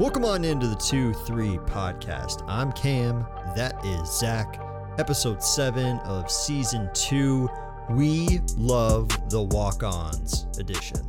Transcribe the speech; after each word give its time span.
Welcome 0.00 0.24
on 0.24 0.46
into 0.46 0.66
the 0.66 0.76
2 0.76 1.12
3 1.12 1.58
podcast. 1.58 2.42
I'm 2.48 2.72
Cam, 2.72 3.26
that 3.54 3.84
is 3.84 4.10
Zach. 4.18 4.58
Episode 4.96 5.42
7 5.42 5.98
of 5.98 6.30
season 6.30 6.88
2. 6.94 7.46
We 7.90 8.40
love 8.56 9.08
the 9.28 9.42
walk 9.42 9.82
ons 9.82 10.46
edition. 10.58 11.06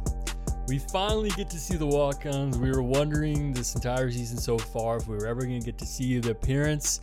We 0.67 0.77
finally 0.77 1.29
get 1.29 1.49
to 1.51 1.57
see 1.57 1.77
the 1.77 1.85
walk 1.85 2.25
ons. 2.25 2.57
We 2.57 2.69
were 2.69 2.83
wondering 2.83 3.53
this 3.53 3.75
entire 3.75 4.11
season 4.11 4.37
so 4.37 4.57
far 4.57 4.97
if 4.97 5.07
we 5.07 5.15
were 5.15 5.25
ever 5.25 5.43
going 5.43 5.61
to 5.61 5.65
get 5.65 5.77
to 5.77 5.85
see 5.85 6.19
the 6.19 6.31
appearance 6.31 6.99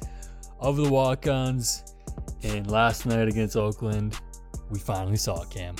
of 0.60 0.76
the 0.76 0.90
walk 0.90 1.26
ons. 1.26 1.94
And 2.42 2.70
last 2.70 3.06
night 3.06 3.28
against 3.28 3.56
Oakland, 3.56 4.14
we 4.68 4.78
finally 4.78 5.16
saw 5.16 5.40
it, 5.40 5.48
Cam. 5.48 5.74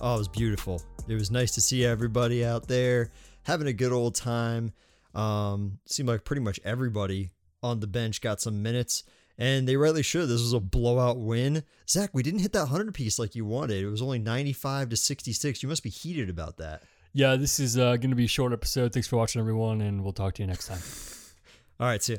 Oh, 0.00 0.14
it 0.14 0.18
was 0.18 0.28
beautiful. 0.28 0.80
It 1.06 1.14
was 1.14 1.30
nice 1.30 1.54
to 1.56 1.60
see 1.60 1.84
everybody 1.84 2.42
out 2.42 2.66
there 2.66 3.10
having 3.42 3.66
a 3.66 3.72
good 3.74 3.92
old 3.92 4.14
time. 4.14 4.72
Um, 5.14 5.78
seemed 5.86 6.08
like 6.08 6.24
pretty 6.24 6.42
much 6.42 6.60
everybody 6.64 7.30
on 7.62 7.80
the 7.80 7.86
bench 7.86 8.20
got 8.20 8.40
some 8.40 8.62
minutes, 8.62 9.04
and 9.38 9.66
they 9.66 9.76
rightly 9.76 10.02
should. 10.02 10.28
This 10.28 10.40
was 10.40 10.52
a 10.52 10.60
blowout 10.60 11.18
win. 11.18 11.62
Zach, 11.88 12.10
we 12.12 12.22
didn't 12.22 12.40
hit 12.40 12.52
that 12.52 12.70
100 12.70 12.92
piece 12.94 13.18
like 13.18 13.34
you 13.34 13.44
wanted. 13.44 13.82
It 13.82 13.88
was 13.88 14.02
only 14.02 14.18
95 14.18 14.90
to 14.90 14.96
66. 14.96 15.62
You 15.62 15.68
must 15.68 15.82
be 15.82 15.90
heated 15.90 16.28
about 16.28 16.58
that. 16.58 16.82
Yeah, 17.12 17.36
this 17.36 17.60
is 17.60 17.78
uh, 17.78 17.96
going 17.96 18.10
to 18.10 18.16
be 18.16 18.24
a 18.24 18.28
short 18.28 18.52
episode. 18.52 18.92
Thanks 18.92 19.06
for 19.06 19.16
watching, 19.16 19.40
everyone, 19.40 19.80
and 19.80 20.02
we'll 20.02 20.12
talk 20.12 20.34
to 20.34 20.42
you 20.42 20.48
next 20.48 20.66
time. 20.66 20.80
All 21.80 21.86
right, 21.86 22.02
see 22.02 22.14
ya. 22.14 22.18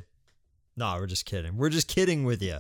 No, 0.78 0.96
we're 0.98 1.08
just 1.08 1.26
kidding. 1.26 1.58
We're 1.58 1.70
just 1.70 1.88
kidding 1.88 2.24
with 2.24 2.42
you. 2.42 2.58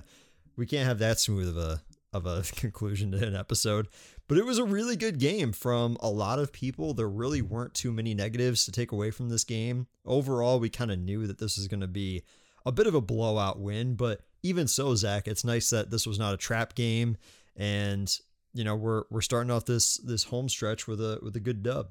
We 0.57 0.65
can't 0.65 0.87
have 0.87 0.99
that 0.99 1.19
smooth 1.19 1.49
of 1.49 1.57
a 1.57 1.81
of 2.15 2.25
a 2.25 2.43
conclusion 2.55 3.11
to 3.11 3.25
an 3.25 3.35
episode. 3.35 3.87
But 4.27 4.37
it 4.37 4.45
was 4.45 4.57
a 4.57 4.63
really 4.63 4.95
good 4.95 5.19
game 5.19 5.51
from 5.51 5.97
a 5.99 6.09
lot 6.09 6.39
of 6.39 6.51
people. 6.51 6.93
There 6.93 7.07
really 7.07 7.41
weren't 7.41 7.75
too 7.75 7.91
many 7.91 8.13
negatives 8.13 8.65
to 8.65 8.71
take 8.71 8.91
away 8.91 9.11
from 9.11 9.29
this 9.29 9.43
game. 9.43 9.87
Overall, 10.05 10.59
we 10.59 10.69
kind 10.69 10.91
of 10.91 10.99
knew 10.99 11.27
that 11.27 11.37
this 11.37 11.57
was 11.57 11.67
going 11.67 11.81
to 11.81 11.87
be 11.87 12.23
a 12.65 12.71
bit 12.71 12.87
of 12.87 12.95
a 12.95 13.01
blowout 13.01 13.59
win, 13.59 13.95
but 13.95 14.21
even 14.41 14.67
so, 14.67 14.95
Zach, 14.95 15.27
it's 15.27 15.43
nice 15.43 15.69
that 15.69 15.91
this 15.91 16.07
was 16.07 16.17
not 16.17 16.33
a 16.33 16.37
trap 16.37 16.73
game, 16.75 17.17
and 17.55 18.17
you 18.53 18.63
know 18.63 18.75
we're 18.75 19.03
we're 19.11 19.21
starting 19.21 19.51
off 19.51 19.65
this 19.65 19.97
this 19.97 20.23
home 20.23 20.49
stretch 20.49 20.87
with 20.87 20.99
a 20.99 21.19
with 21.21 21.35
a 21.35 21.39
good 21.39 21.61
dub. 21.61 21.89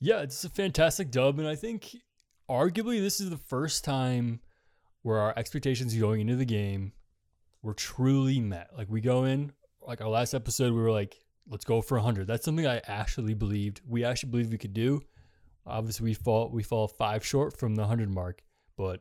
Yeah, 0.00 0.20
it's 0.20 0.44
a 0.44 0.50
fantastic 0.50 1.10
dub, 1.10 1.38
and 1.38 1.48
I 1.48 1.56
think 1.56 1.96
arguably 2.48 3.00
this 3.00 3.20
is 3.20 3.30
the 3.30 3.36
first 3.36 3.84
time 3.84 4.40
where 5.02 5.18
our 5.18 5.34
expectations 5.36 5.94
going 5.94 6.20
into 6.20 6.36
the 6.36 6.44
game 6.44 6.92
were 7.64 7.74
truly 7.74 8.38
met. 8.38 8.70
Like 8.76 8.88
we 8.90 9.00
go 9.00 9.24
in, 9.24 9.52
like 9.80 10.00
our 10.00 10.08
last 10.08 10.34
episode, 10.34 10.72
we 10.72 10.80
were 10.80 10.92
like, 10.92 11.16
let's 11.48 11.64
go 11.64 11.80
for 11.80 11.96
100. 11.96 12.26
That's 12.26 12.44
something 12.44 12.66
I 12.66 12.80
actually 12.86 13.34
believed. 13.34 13.80
We 13.88 14.04
actually 14.04 14.30
believed 14.30 14.52
we 14.52 14.58
could 14.58 14.74
do. 14.74 15.02
Obviously, 15.66 16.04
we 16.04 16.14
fall 16.14 16.50
we 16.50 16.62
fall 16.62 16.86
five 16.86 17.24
short 17.24 17.56
from 17.56 17.74
the 17.74 17.82
100 17.82 18.10
mark, 18.10 18.42
but 18.76 19.00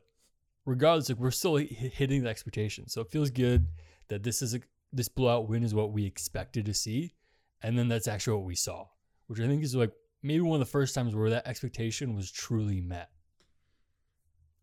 regardless, 0.66 1.10
like 1.10 1.20
we're 1.20 1.32
still 1.32 1.58
hitting 1.58 2.24
the 2.24 2.30
expectation. 2.30 2.88
So 2.88 3.02
it 3.02 3.12
feels 3.12 3.30
good 3.30 3.68
that 4.08 4.24
this 4.24 4.42
is 4.42 4.56
a 4.56 4.62
this 4.94 5.10
blowout 5.10 5.50
win 5.50 5.64
is 5.64 5.76
what 5.76 5.92
we 5.92 6.06
expected 6.06 6.66
to 6.66 6.74
see, 6.74 7.16
and 7.62 7.78
then 7.78 7.90
that's 7.90 8.08
actually 8.08 8.38
what 8.38 8.46
we 8.46 8.56
saw, 8.56 8.88
which 9.28 9.42
I 9.42 9.48
think 9.48 9.62
is 9.62 9.76
like 9.76 9.92
maybe 10.22 10.40
one 10.40 10.62
of 10.62 10.66
the 10.66 10.72
first 10.72 10.96
times 10.96 11.14
where 11.14 11.32
that 11.32 11.48
expectation 11.48 12.16
was 12.16 12.32
truly 12.32 12.80
met. 12.80 13.10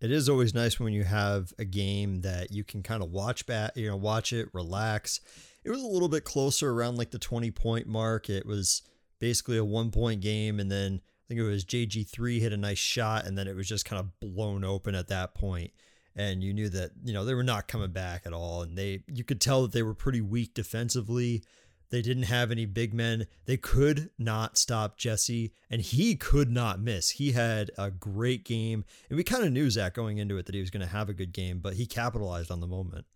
It 0.00 0.10
is 0.10 0.28
always 0.30 0.54
nice 0.54 0.80
when 0.80 0.94
you 0.94 1.04
have 1.04 1.52
a 1.58 1.64
game 1.64 2.22
that 2.22 2.50
you 2.50 2.64
can 2.64 2.82
kind 2.82 3.02
of 3.02 3.10
watch 3.10 3.44
back, 3.44 3.76
you 3.76 3.86
know, 3.86 3.96
watch 3.96 4.32
it, 4.32 4.48
relax. 4.54 5.20
It 5.62 5.70
was 5.70 5.82
a 5.82 5.86
little 5.86 6.08
bit 6.08 6.24
closer 6.24 6.70
around 6.70 6.96
like 6.96 7.10
the 7.10 7.18
20 7.18 7.50
point 7.50 7.86
mark. 7.86 8.30
It 8.30 8.46
was 8.46 8.82
basically 9.18 9.58
a 9.58 9.64
one 9.64 9.90
point 9.90 10.22
game. 10.22 10.58
And 10.58 10.70
then 10.70 11.02
I 11.02 11.22
think 11.28 11.40
it 11.40 11.44
was 11.44 11.66
JG3 11.66 12.40
hit 12.40 12.52
a 12.54 12.56
nice 12.56 12.78
shot 12.78 13.26
and 13.26 13.36
then 13.36 13.46
it 13.46 13.54
was 13.54 13.68
just 13.68 13.84
kind 13.84 14.00
of 14.00 14.18
blown 14.20 14.64
open 14.64 14.94
at 14.94 15.08
that 15.08 15.34
point. 15.34 15.70
And 16.16 16.42
you 16.42 16.54
knew 16.54 16.70
that, 16.70 16.92
you 17.04 17.12
know, 17.12 17.26
they 17.26 17.34
were 17.34 17.44
not 17.44 17.68
coming 17.68 17.92
back 17.92 18.22
at 18.24 18.32
all. 18.32 18.62
And 18.62 18.76
they, 18.76 19.04
you 19.06 19.22
could 19.22 19.40
tell 19.40 19.62
that 19.62 19.72
they 19.72 19.82
were 19.82 19.94
pretty 19.94 20.22
weak 20.22 20.54
defensively. 20.54 21.44
They 21.90 22.02
didn't 22.02 22.24
have 22.24 22.50
any 22.50 22.66
big 22.66 22.94
men. 22.94 23.26
They 23.46 23.56
could 23.56 24.10
not 24.18 24.56
stop 24.56 24.96
Jesse, 24.96 25.52
and 25.68 25.80
he 25.80 26.14
could 26.14 26.50
not 26.50 26.80
miss. 26.80 27.10
He 27.10 27.32
had 27.32 27.70
a 27.76 27.90
great 27.90 28.44
game, 28.44 28.84
and 29.08 29.16
we 29.16 29.24
kind 29.24 29.44
of 29.44 29.52
knew 29.52 29.70
Zach 29.70 29.94
going 29.94 30.18
into 30.18 30.38
it 30.38 30.46
that 30.46 30.54
he 30.54 30.60
was 30.60 30.70
going 30.70 30.86
to 30.86 30.92
have 30.92 31.08
a 31.08 31.14
good 31.14 31.32
game, 31.32 31.58
but 31.58 31.74
he 31.74 31.86
capitalized 31.86 32.50
on 32.50 32.60
the 32.60 32.66
moment. 32.66 33.06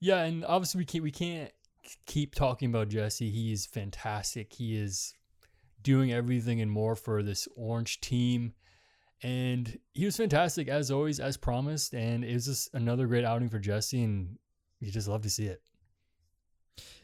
Yeah, 0.00 0.22
and 0.22 0.44
obviously 0.44 0.78
we 0.78 0.84
can't 0.84 1.04
we 1.04 1.10
can't 1.10 1.52
keep 2.06 2.34
talking 2.34 2.70
about 2.70 2.88
Jesse. 2.88 3.30
He 3.30 3.52
is 3.52 3.66
fantastic. 3.66 4.52
He 4.52 4.76
is 4.76 5.14
doing 5.82 6.12
everything 6.12 6.60
and 6.60 6.70
more 6.70 6.96
for 6.96 7.22
this 7.22 7.48
orange 7.56 8.00
team. 8.00 8.52
And 9.22 9.78
he 9.94 10.04
was 10.04 10.16
fantastic 10.16 10.68
as 10.68 10.90
always, 10.90 11.18
as 11.18 11.36
promised. 11.36 11.94
And 11.94 12.24
it 12.24 12.34
was 12.34 12.46
just 12.46 12.72
another 12.74 13.06
great 13.06 13.24
outing 13.24 13.48
for 13.48 13.58
Jesse, 13.58 14.02
and 14.02 14.38
you 14.80 14.92
just 14.92 15.08
love 15.08 15.22
to 15.22 15.30
see 15.30 15.46
it. 15.46 15.62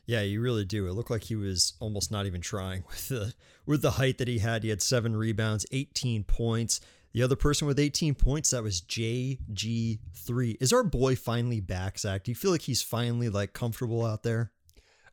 Yeah, 0.06 0.20
you 0.20 0.40
really 0.40 0.64
do. 0.64 0.86
It 0.86 0.92
looked 0.92 1.10
like 1.10 1.24
he 1.24 1.36
was 1.36 1.74
almost 1.80 2.10
not 2.10 2.26
even 2.26 2.40
trying 2.40 2.84
with 2.88 3.08
the 3.08 3.34
with 3.66 3.82
the 3.82 3.92
height 3.92 4.18
that 4.18 4.28
he 4.28 4.38
had. 4.38 4.62
He 4.62 4.68
had 4.68 4.82
seven 4.82 5.16
rebounds, 5.16 5.66
18 5.72 6.24
points. 6.24 6.80
The 7.12 7.22
other 7.22 7.36
person 7.36 7.68
with 7.68 7.78
18 7.78 8.16
points, 8.16 8.50
that 8.50 8.64
was 8.64 8.80
JG3. 8.82 10.56
Is 10.60 10.72
our 10.72 10.82
boy 10.82 11.14
finally 11.14 11.60
back, 11.60 11.96
Zach? 11.96 12.24
Do 12.24 12.32
you 12.32 12.34
feel 12.34 12.50
like 12.50 12.62
he's 12.62 12.82
finally 12.82 13.28
like 13.28 13.52
comfortable 13.52 14.04
out 14.04 14.24
there? 14.24 14.50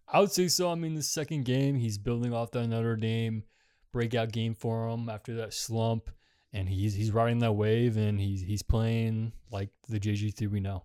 I 0.08 0.20
would 0.20 0.32
say 0.32 0.48
so. 0.48 0.72
I 0.72 0.76
mean, 0.76 0.96
the 0.96 1.04
second 1.04 1.46
game, 1.46 1.76
he's 1.76 2.00
building 2.00 2.34
off 2.34 2.52
that 2.52 2.68
Notre 2.68 2.96
Dame 2.96 3.44
breakout 3.92 4.32
game 4.32 4.56
for 4.56 4.90
him 4.90 5.10
after 5.10 5.36
that 5.36 5.54
slump, 5.54 6.10
and 6.52 6.68
he's 6.68 6.94
he's 6.94 7.12
riding 7.12 7.40
that 7.40 7.54
wave, 7.54 7.98
and 7.98 8.20
he's 8.20 8.42
he's 8.42 8.64
playing 8.64 9.32
like 9.52 9.70
the 9.88 10.00
JG3 10.00 10.50
we 10.50 10.60
know. 10.60 10.84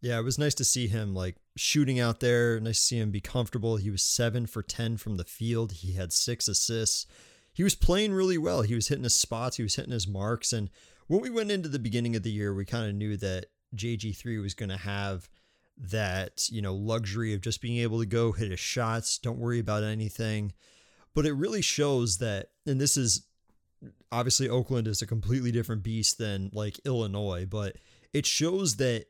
Yeah, 0.00 0.18
it 0.18 0.24
was 0.24 0.38
nice 0.38 0.54
to 0.54 0.64
see 0.64 0.88
him 0.88 1.14
like 1.14 1.36
shooting 1.56 1.98
out 1.98 2.20
there. 2.20 2.60
Nice 2.60 2.78
to 2.78 2.84
see 2.84 2.98
him 2.98 3.10
be 3.10 3.20
comfortable. 3.20 3.76
He 3.76 3.90
was 3.90 4.02
seven 4.02 4.46
for 4.46 4.62
10 4.62 4.98
from 4.98 5.16
the 5.16 5.24
field. 5.24 5.72
He 5.72 5.92
had 5.92 6.12
six 6.12 6.48
assists. 6.48 7.06
He 7.52 7.62
was 7.62 7.74
playing 7.74 8.12
really 8.12 8.36
well. 8.36 8.62
He 8.62 8.74
was 8.74 8.88
hitting 8.88 9.04
his 9.04 9.14
spots, 9.14 9.56
he 9.56 9.62
was 9.62 9.76
hitting 9.76 9.92
his 9.92 10.06
marks. 10.06 10.52
And 10.52 10.68
when 11.06 11.22
we 11.22 11.30
went 11.30 11.50
into 11.50 11.70
the 11.70 11.78
beginning 11.78 12.14
of 12.14 12.22
the 12.22 12.30
year, 12.30 12.52
we 12.54 12.66
kind 12.66 12.86
of 12.86 12.94
knew 12.94 13.16
that 13.16 13.46
JG3 13.74 14.42
was 14.42 14.54
going 14.54 14.68
to 14.68 14.76
have 14.76 15.28
that, 15.78 16.48
you 16.50 16.60
know, 16.60 16.74
luxury 16.74 17.32
of 17.32 17.40
just 17.40 17.62
being 17.62 17.78
able 17.78 18.00
to 18.00 18.06
go 18.06 18.32
hit 18.32 18.50
his 18.50 18.60
shots, 18.60 19.18
don't 19.18 19.38
worry 19.38 19.58
about 19.58 19.84
anything. 19.84 20.52
But 21.14 21.26
it 21.26 21.32
really 21.32 21.62
shows 21.62 22.18
that, 22.18 22.50
and 22.66 22.80
this 22.80 22.96
is 22.96 23.26
obviously 24.12 24.48
Oakland 24.48 24.86
is 24.86 25.02
a 25.02 25.06
completely 25.06 25.52
different 25.52 25.82
beast 25.82 26.18
than 26.18 26.50
like 26.52 26.80
Illinois, 26.84 27.46
but 27.46 27.76
it 28.12 28.26
shows 28.26 28.76
that 28.76 29.06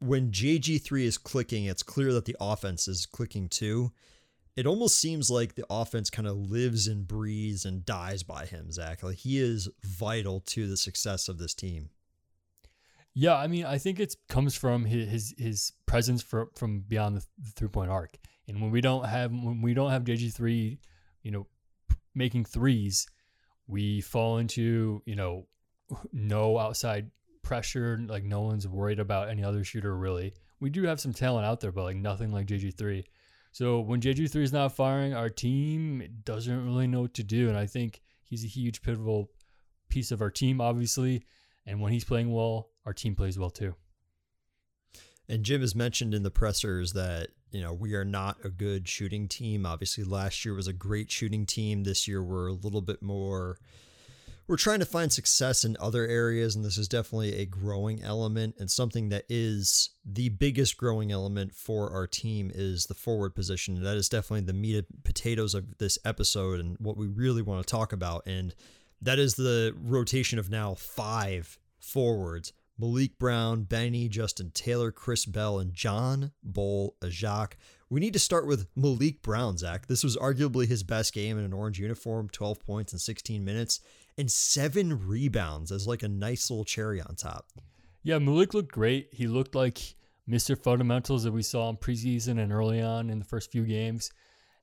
when 0.00 0.30
JG3 0.30 1.02
is 1.02 1.18
clicking, 1.18 1.64
it's 1.64 1.82
clear 1.82 2.12
that 2.12 2.24
the 2.24 2.36
offense 2.40 2.88
is 2.88 3.06
clicking 3.06 3.48
too. 3.48 3.92
It 4.56 4.66
almost 4.66 4.98
seems 4.98 5.30
like 5.30 5.54
the 5.54 5.66
offense 5.70 6.10
kind 6.10 6.26
of 6.26 6.36
lives 6.36 6.88
and 6.88 7.06
breathes 7.06 7.64
and 7.64 7.84
dies 7.84 8.22
by 8.22 8.44
him, 8.44 8.72
Zach. 8.72 9.02
Like 9.02 9.18
he 9.18 9.38
is 9.38 9.68
vital 9.84 10.40
to 10.46 10.68
the 10.68 10.76
success 10.76 11.28
of 11.28 11.38
this 11.38 11.54
team. 11.54 11.90
Yeah, 13.14 13.36
I 13.36 13.46
mean, 13.46 13.64
I 13.64 13.78
think 13.78 14.00
it 14.00 14.14
comes 14.28 14.54
from 14.54 14.84
his 14.84 15.08
his, 15.08 15.34
his 15.38 15.72
presence 15.86 16.22
from 16.22 16.50
from 16.56 16.80
beyond 16.80 17.16
the, 17.16 17.26
the 17.38 17.50
three 17.50 17.68
point 17.68 17.90
arc. 17.90 18.16
And 18.46 18.60
when 18.60 18.70
we 18.70 18.80
don't 18.80 19.04
have 19.04 19.30
when 19.30 19.62
we 19.62 19.74
don't 19.74 19.90
have 19.90 20.04
JG 20.04 20.32
three, 20.34 20.78
you 21.22 21.30
know, 21.30 21.46
making 22.14 22.44
threes, 22.44 23.06
we 23.66 24.00
fall 24.00 24.38
into 24.38 25.02
you 25.04 25.16
know 25.16 25.46
no 26.12 26.58
outside 26.58 27.10
pressure. 27.42 27.98
Like 28.06 28.24
no 28.24 28.42
one's 28.42 28.66
worried 28.66 29.00
about 29.00 29.28
any 29.28 29.44
other 29.44 29.64
shooter 29.64 29.96
really. 29.96 30.34
We 30.60 30.70
do 30.70 30.84
have 30.84 31.00
some 31.00 31.12
talent 31.12 31.46
out 31.46 31.60
there, 31.60 31.72
but 31.72 31.84
like 31.84 31.96
nothing 31.96 32.32
like 32.32 32.46
JG3. 32.46 33.04
So 33.52 33.80
when 33.80 34.00
JG3 34.00 34.36
is 34.36 34.52
not 34.52 34.74
firing, 34.74 35.14
our 35.14 35.30
team 35.30 36.02
doesn't 36.24 36.66
really 36.66 36.86
know 36.86 37.02
what 37.02 37.14
to 37.14 37.22
do. 37.22 37.48
And 37.48 37.56
I 37.56 37.66
think 37.66 38.02
he's 38.22 38.44
a 38.44 38.48
huge 38.48 38.82
pivotal 38.82 39.30
piece 39.88 40.10
of 40.10 40.20
our 40.20 40.30
team, 40.30 40.60
obviously. 40.60 41.24
And 41.66 41.80
when 41.80 41.92
he's 41.92 42.04
playing 42.04 42.32
well, 42.32 42.70
our 42.86 42.92
team 42.92 43.14
plays 43.14 43.38
well 43.38 43.50
too. 43.50 43.74
And 45.28 45.44
Jim 45.44 45.60
has 45.60 45.74
mentioned 45.74 46.14
in 46.14 46.22
the 46.22 46.30
pressers 46.30 46.94
that, 46.94 47.28
you 47.50 47.60
know, 47.60 47.72
we 47.72 47.94
are 47.94 48.04
not 48.04 48.38
a 48.44 48.48
good 48.48 48.88
shooting 48.88 49.28
team. 49.28 49.66
Obviously, 49.66 50.04
last 50.04 50.44
year 50.44 50.54
was 50.54 50.68
a 50.68 50.72
great 50.72 51.10
shooting 51.10 51.44
team. 51.44 51.84
This 51.84 52.08
year 52.08 52.22
we're 52.22 52.48
a 52.48 52.52
little 52.52 52.80
bit 52.80 53.02
more 53.02 53.58
we're 54.48 54.56
trying 54.56 54.78
to 54.78 54.86
find 54.86 55.12
success 55.12 55.62
in 55.62 55.76
other 55.78 56.06
areas, 56.06 56.56
and 56.56 56.64
this 56.64 56.78
is 56.78 56.88
definitely 56.88 57.34
a 57.34 57.44
growing 57.44 58.02
element 58.02 58.54
and 58.58 58.70
something 58.70 59.10
that 59.10 59.26
is 59.28 59.90
the 60.06 60.30
biggest 60.30 60.78
growing 60.78 61.12
element 61.12 61.54
for 61.54 61.92
our 61.92 62.06
team 62.06 62.50
is 62.54 62.86
the 62.86 62.94
forward 62.94 63.34
position. 63.34 63.82
That 63.82 63.98
is 63.98 64.08
definitely 64.08 64.46
the 64.46 64.54
meat 64.54 64.76
and 64.76 65.04
potatoes 65.04 65.54
of 65.54 65.76
this 65.76 65.98
episode 66.02 66.60
and 66.60 66.78
what 66.78 66.96
we 66.96 67.06
really 67.06 67.42
want 67.42 67.64
to 67.64 67.70
talk 67.70 67.92
about. 67.92 68.26
And 68.26 68.54
that 69.02 69.18
is 69.18 69.34
the 69.34 69.74
rotation 69.78 70.38
of 70.38 70.48
now 70.48 70.74
five 70.74 71.58
forwards. 71.78 72.54
Maliq 72.80 73.18
Brown, 73.18 73.64
Benny, 73.64 74.08
Justin 74.08 74.50
Taylor, 74.54 74.90
Chris 74.90 75.26
Bell, 75.26 75.58
and 75.58 75.74
John 75.74 76.32
Bol 76.42 76.94
Ajak. 77.02 77.54
We 77.90 78.00
need 78.00 78.12
to 78.14 78.18
start 78.18 78.46
with 78.46 78.72
Maliq 78.76 79.20
Brown, 79.20 79.58
Zach. 79.58 79.88
This 79.88 80.04
was 80.04 80.16
arguably 80.16 80.66
his 80.66 80.84
best 80.84 81.12
game 81.12 81.38
in 81.38 81.44
an 81.44 81.52
orange 81.52 81.78
uniform 81.78 82.28
12 82.30 82.60
points 82.60 82.92
in 82.94 82.98
16 82.98 83.44
minutes 83.44 83.80
and 84.18 84.30
seven 84.30 85.06
rebounds 85.06 85.70
as 85.70 85.86
like 85.86 86.02
a 86.02 86.08
nice 86.08 86.50
little 86.50 86.64
cherry 86.64 87.00
on 87.00 87.14
top. 87.14 87.46
Yeah, 88.02 88.16
Maliq 88.16 88.52
looked 88.52 88.72
great. 88.72 89.08
He 89.12 89.28
looked 89.28 89.54
like 89.54 89.94
Mr. 90.28 90.60
Fundamentals 90.60 91.22
that 91.24 91.32
we 91.32 91.42
saw 91.42 91.70
in 91.70 91.76
preseason 91.76 92.38
and 92.38 92.52
early 92.52 92.82
on 92.82 93.10
in 93.10 93.18
the 93.18 93.24
first 93.24 93.52
few 93.52 93.64
games. 93.64 94.10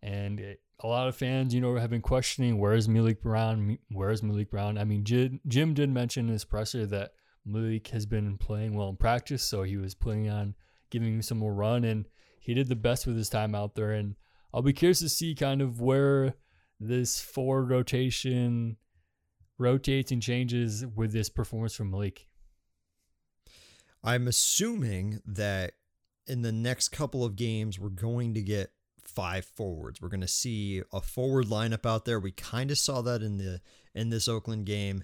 And 0.03 0.39
it, 0.39 0.61
a 0.81 0.87
lot 0.87 1.07
of 1.07 1.15
fans, 1.15 1.53
you 1.53 1.61
know, 1.61 1.75
have 1.77 1.89
been 1.89 2.01
questioning 2.01 2.59
where 2.59 2.73
is 2.73 2.87
Maliq 2.87 3.21
Brown? 3.21 3.77
Where 3.89 4.11
is 4.11 4.21
Maliq 4.21 4.49
Brown? 4.49 4.77
I 4.77 4.83
mean, 4.83 5.03
Jim, 5.03 5.39
Jim 5.47 5.73
did 5.73 5.89
mention 5.89 6.27
in 6.27 6.33
his 6.33 6.45
presser 6.45 6.85
that 6.87 7.13
Maliq 7.47 7.87
has 7.87 8.05
been 8.05 8.37
playing 8.37 8.75
well 8.75 8.89
in 8.89 8.97
practice, 8.97 9.43
so 9.43 9.63
he 9.63 9.77
was 9.77 9.95
planning 9.95 10.29
on 10.29 10.55
giving 10.89 11.15
him 11.15 11.21
some 11.21 11.39
more 11.39 11.53
run, 11.53 11.83
and 11.83 12.07
he 12.39 12.53
did 12.53 12.67
the 12.67 12.75
best 12.75 13.07
with 13.07 13.15
his 13.15 13.29
time 13.29 13.55
out 13.55 13.75
there. 13.75 13.91
And 13.91 14.15
I'll 14.53 14.61
be 14.61 14.73
curious 14.73 14.99
to 14.99 15.09
see 15.09 15.33
kind 15.33 15.61
of 15.61 15.79
where 15.79 16.33
this 16.79 17.21
forward 17.21 17.69
rotation 17.69 18.77
rotates 19.57 20.11
and 20.11 20.21
changes 20.21 20.85
with 20.85 21.11
this 21.11 21.29
performance 21.29 21.75
from 21.75 21.91
Malik. 21.91 22.27
I'm 24.03 24.27
assuming 24.27 25.21
that 25.25 25.73
in 26.27 26.41
the 26.41 26.51
next 26.51 26.89
couple 26.89 27.23
of 27.23 27.35
games, 27.35 27.79
we're 27.79 27.89
going 27.89 28.33
to 28.35 28.41
get 28.41 28.71
five 29.03 29.45
forwards. 29.45 30.01
We're 30.01 30.09
going 30.09 30.21
to 30.21 30.27
see 30.27 30.81
a 30.91 31.01
forward 31.01 31.45
lineup 31.45 31.85
out 31.85 32.05
there. 32.05 32.19
We 32.19 32.31
kind 32.31 32.71
of 32.71 32.77
saw 32.77 33.01
that 33.01 33.21
in 33.21 33.37
the 33.37 33.61
in 33.93 34.09
this 34.09 34.27
Oakland 34.27 34.65
game, 34.65 35.03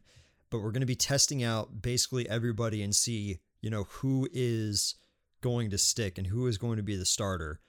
but 0.49 0.59
we're 0.59 0.71
going 0.71 0.81
to 0.81 0.87
be 0.87 0.95
testing 0.95 1.43
out 1.43 1.81
basically 1.81 2.27
everybody 2.29 2.83
and 2.83 2.95
see, 2.95 3.39
you 3.61 3.69
know, 3.69 3.83
who 3.83 4.27
is 4.33 4.95
going 5.41 5.69
to 5.71 5.77
stick 5.77 6.17
and 6.17 6.27
who 6.27 6.47
is 6.47 6.57
going 6.57 6.77
to 6.77 6.83
be 6.83 6.95
the 6.95 7.05
starter. 7.05 7.59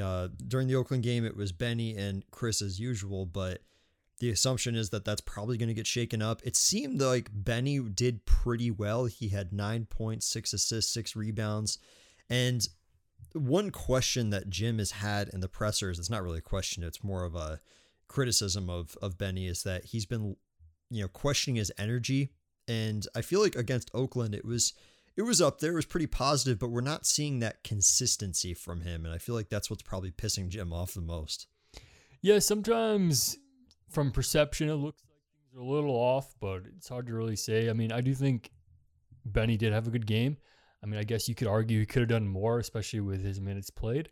Uh, 0.00 0.28
during 0.46 0.68
the 0.68 0.76
Oakland 0.76 1.02
game, 1.02 1.24
it 1.24 1.36
was 1.36 1.50
Benny 1.52 1.96
and 1.96 2.22
Chris 2.30 2.62
as 2.62 2.78
usual, 2.78 3.26
but 3.26 3.62
the 4.22 4.30
assumption 4.30 4.76
is 4.76 4.90
that 4.90 5.04
that's 5.04 5.20
probably 5.20 5.58
going 5.58 5.68
to 5.68 5.74
get 5.74 5.84
shaken 5.84 6.22
up. 6.22 6.40
It 6.44 6.54
seemed 6.54 7.00
like 7.00 7.28
Benny 7.32 7.80
did 7.80 8.24
pretty 8.24 8.70
well. 8.70 9.06
He 9.06 9.30
had 9.30 9.52
nine 9.52 9.84
points, 9.84 10.26
six 10.26 10.52
assists, 10.52 10.94
six 10.94 11.16
rebounds. 11.16 11.78
And 12.30 12.64
one 13.32 13.70
question 13.70 14.30
that 14.30 14.48
Jim 14.48 14.78
has 14.78 14.92
had 14.92 15.28
in 15.30 15.40
the 15.40 15.48
pressers, 15.48 15.98
it's 15.98 16.08
not 16.08 16.22
really 16.22 16.38
a 16.38 16.40
question, 16.40 16.84
it's 16.84 17.02
more 17.02 17.24
of 17.24 17.34
a 17.34 17.60
criticism 18.06 18.70
of, 18.70 18.96
of 19.02 19.18
Benny, 19.18 19.48
is 19.48 19.64
that 19.64 19.86
he's 19.86 20.06
been, 20.06 20.36
you 20.88 21.02
know, 21.02 21.08
questioning 21.08 21.56
his 21.56 21.72
energy. 21.76 22.30
And 22.68 23.04
I 23.16 23.22
feel 23.22 23.40
like 23.40 23.56
against 23.56 23.90
Oakland, 23.92 24.36
it 24.36 24.44
was 24.44 24.72
it 25.16 25.22
was 25.22 25.42
up 25.42 25.58
there. 25.58 25.72
It 25.72 25.74
was 25.74 25.84
pretty 25.84 26.06
positive, 26.06 26.60
but 26.60 26.70
we're 26.70 26.80
not 26.80 27.06
seeing 27.06 27.40
that 27.40 27.64
consistency 27.64 28.54
from 28.54 28.82
him. 28.82 29.04
And 29.04 29.12
I 29.12 29.18
feel 29.18 29.34
like 29.34 29.48
that's 29.48 29.68
what's 29.68 29.82
probably 29.82 30.12
pissing 30.12 30.48
Jim 30.48 30.72
off 30.72 30.94
the 30.94 31.00
most. 31.00 31.48
Yeah, 32.22 32.38
sometimes 32.38 33.36
from 33.92 34.10
perception, 34.10 34.68
it 34.68 34.74
looks 34.74 35.02
like 35.02 35.18
things 35.20 35.56
are 35.56 35.60
a 35.60 35.74
little 35.74 35.94
off, 35.94 36.34
but 36.40 36.62
it's 36.76 36.88
hard 36.88 37.06
to 37.06 37.14
really 37.14 37.36
say. 37.36 37.68
I 37.68 37.72
mean, 37.72 37.92
I 37.92 38.00
do 38.00 38.14
think 38.14 38.50
Benny 39.24 39.56
did 39.56 39.72
have 39.72 39.86
a 39.86 39.90
good 39.90 40.06
game. 40.06 40.36
I 40.82 40.86
mean, 40.86 40.98
I 40.98 41.04
guess 41.04 41.28
you 41.28 41.34
could 41.34 41.46
argue 41.46 41.80
he 41.80 41.86
could 41.86 42.00
have 42.00 42.08
done 42.08 42.26
more, 42.26 42.58
especially 42.58 43.00
with 43.00 43.22
his 43.22 43.40
minutes 43.40 43.70
played. 43.70 44.10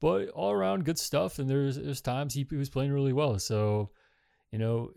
But 0.00 0.28
all 0.30 0.50
around, 0.50 0.84
good 0.84 0.98
stuff. 0.98 1.38
And 1.38 1.48
there's 1.48 1.76
there's 1.76 2.00
times 2.00 2.34
he, 2.34 2.46
he 2.48 2.56
was 2.56 2.70
playing 2.70 2.92
really 2.92 3.12
well. 3.12 3.38
So, 3.38 3.90
you 4.50 4.58
know, 4.58 4.90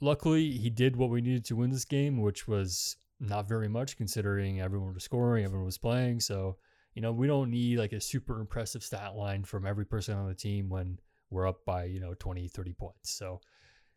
luckily 0.00 0.50
he 0.50 0.70
did 0.70 0.96
what 0.96 1.10
we 1.10 1.20
needed 1.20 1.44
to 1.46 1.56
win 1.56 1.70
this 1.70 1.84
game, 1.84 2.20
which 2.20 2.46
was 2.46 2.96
not 3.20 3.48
very 3.48 3.68
much 3.68 3.96
considering 3.96 4.60
everyone 4.60 4.94
was 4.94 5.04
scoring, 5.04 5.44
everyone 5.44 5.66
was 5.66 5.78
playing. 5.78 6.20
So, 6.20 6.56
you 6.94 7.02
know, 7.02 7.12
we 7.12 7.26
don't 7.26 7.50
need 7.50 7.78
like 7.78 7.92
a 7.92 8.00
super 8.00 8.40
impressive 8.40 8.82
stat 8.82 9.14
line 9.14 9.44
from 9.44 9.64
every 9.64 9.86
person 9.86 10.16
on 10.16 10.28
the 10.28 10.34
team 10.34 10.68
when 10.68 10.98
we're 11.32 11.48
up 11.48 11.64
by, 11.64 11.84
you 11.84 12.00
know, 12.00 12.14
20, 12.18 12.48
30 12.48 12.72
points. 12.74 13.10
So 13.10 13.40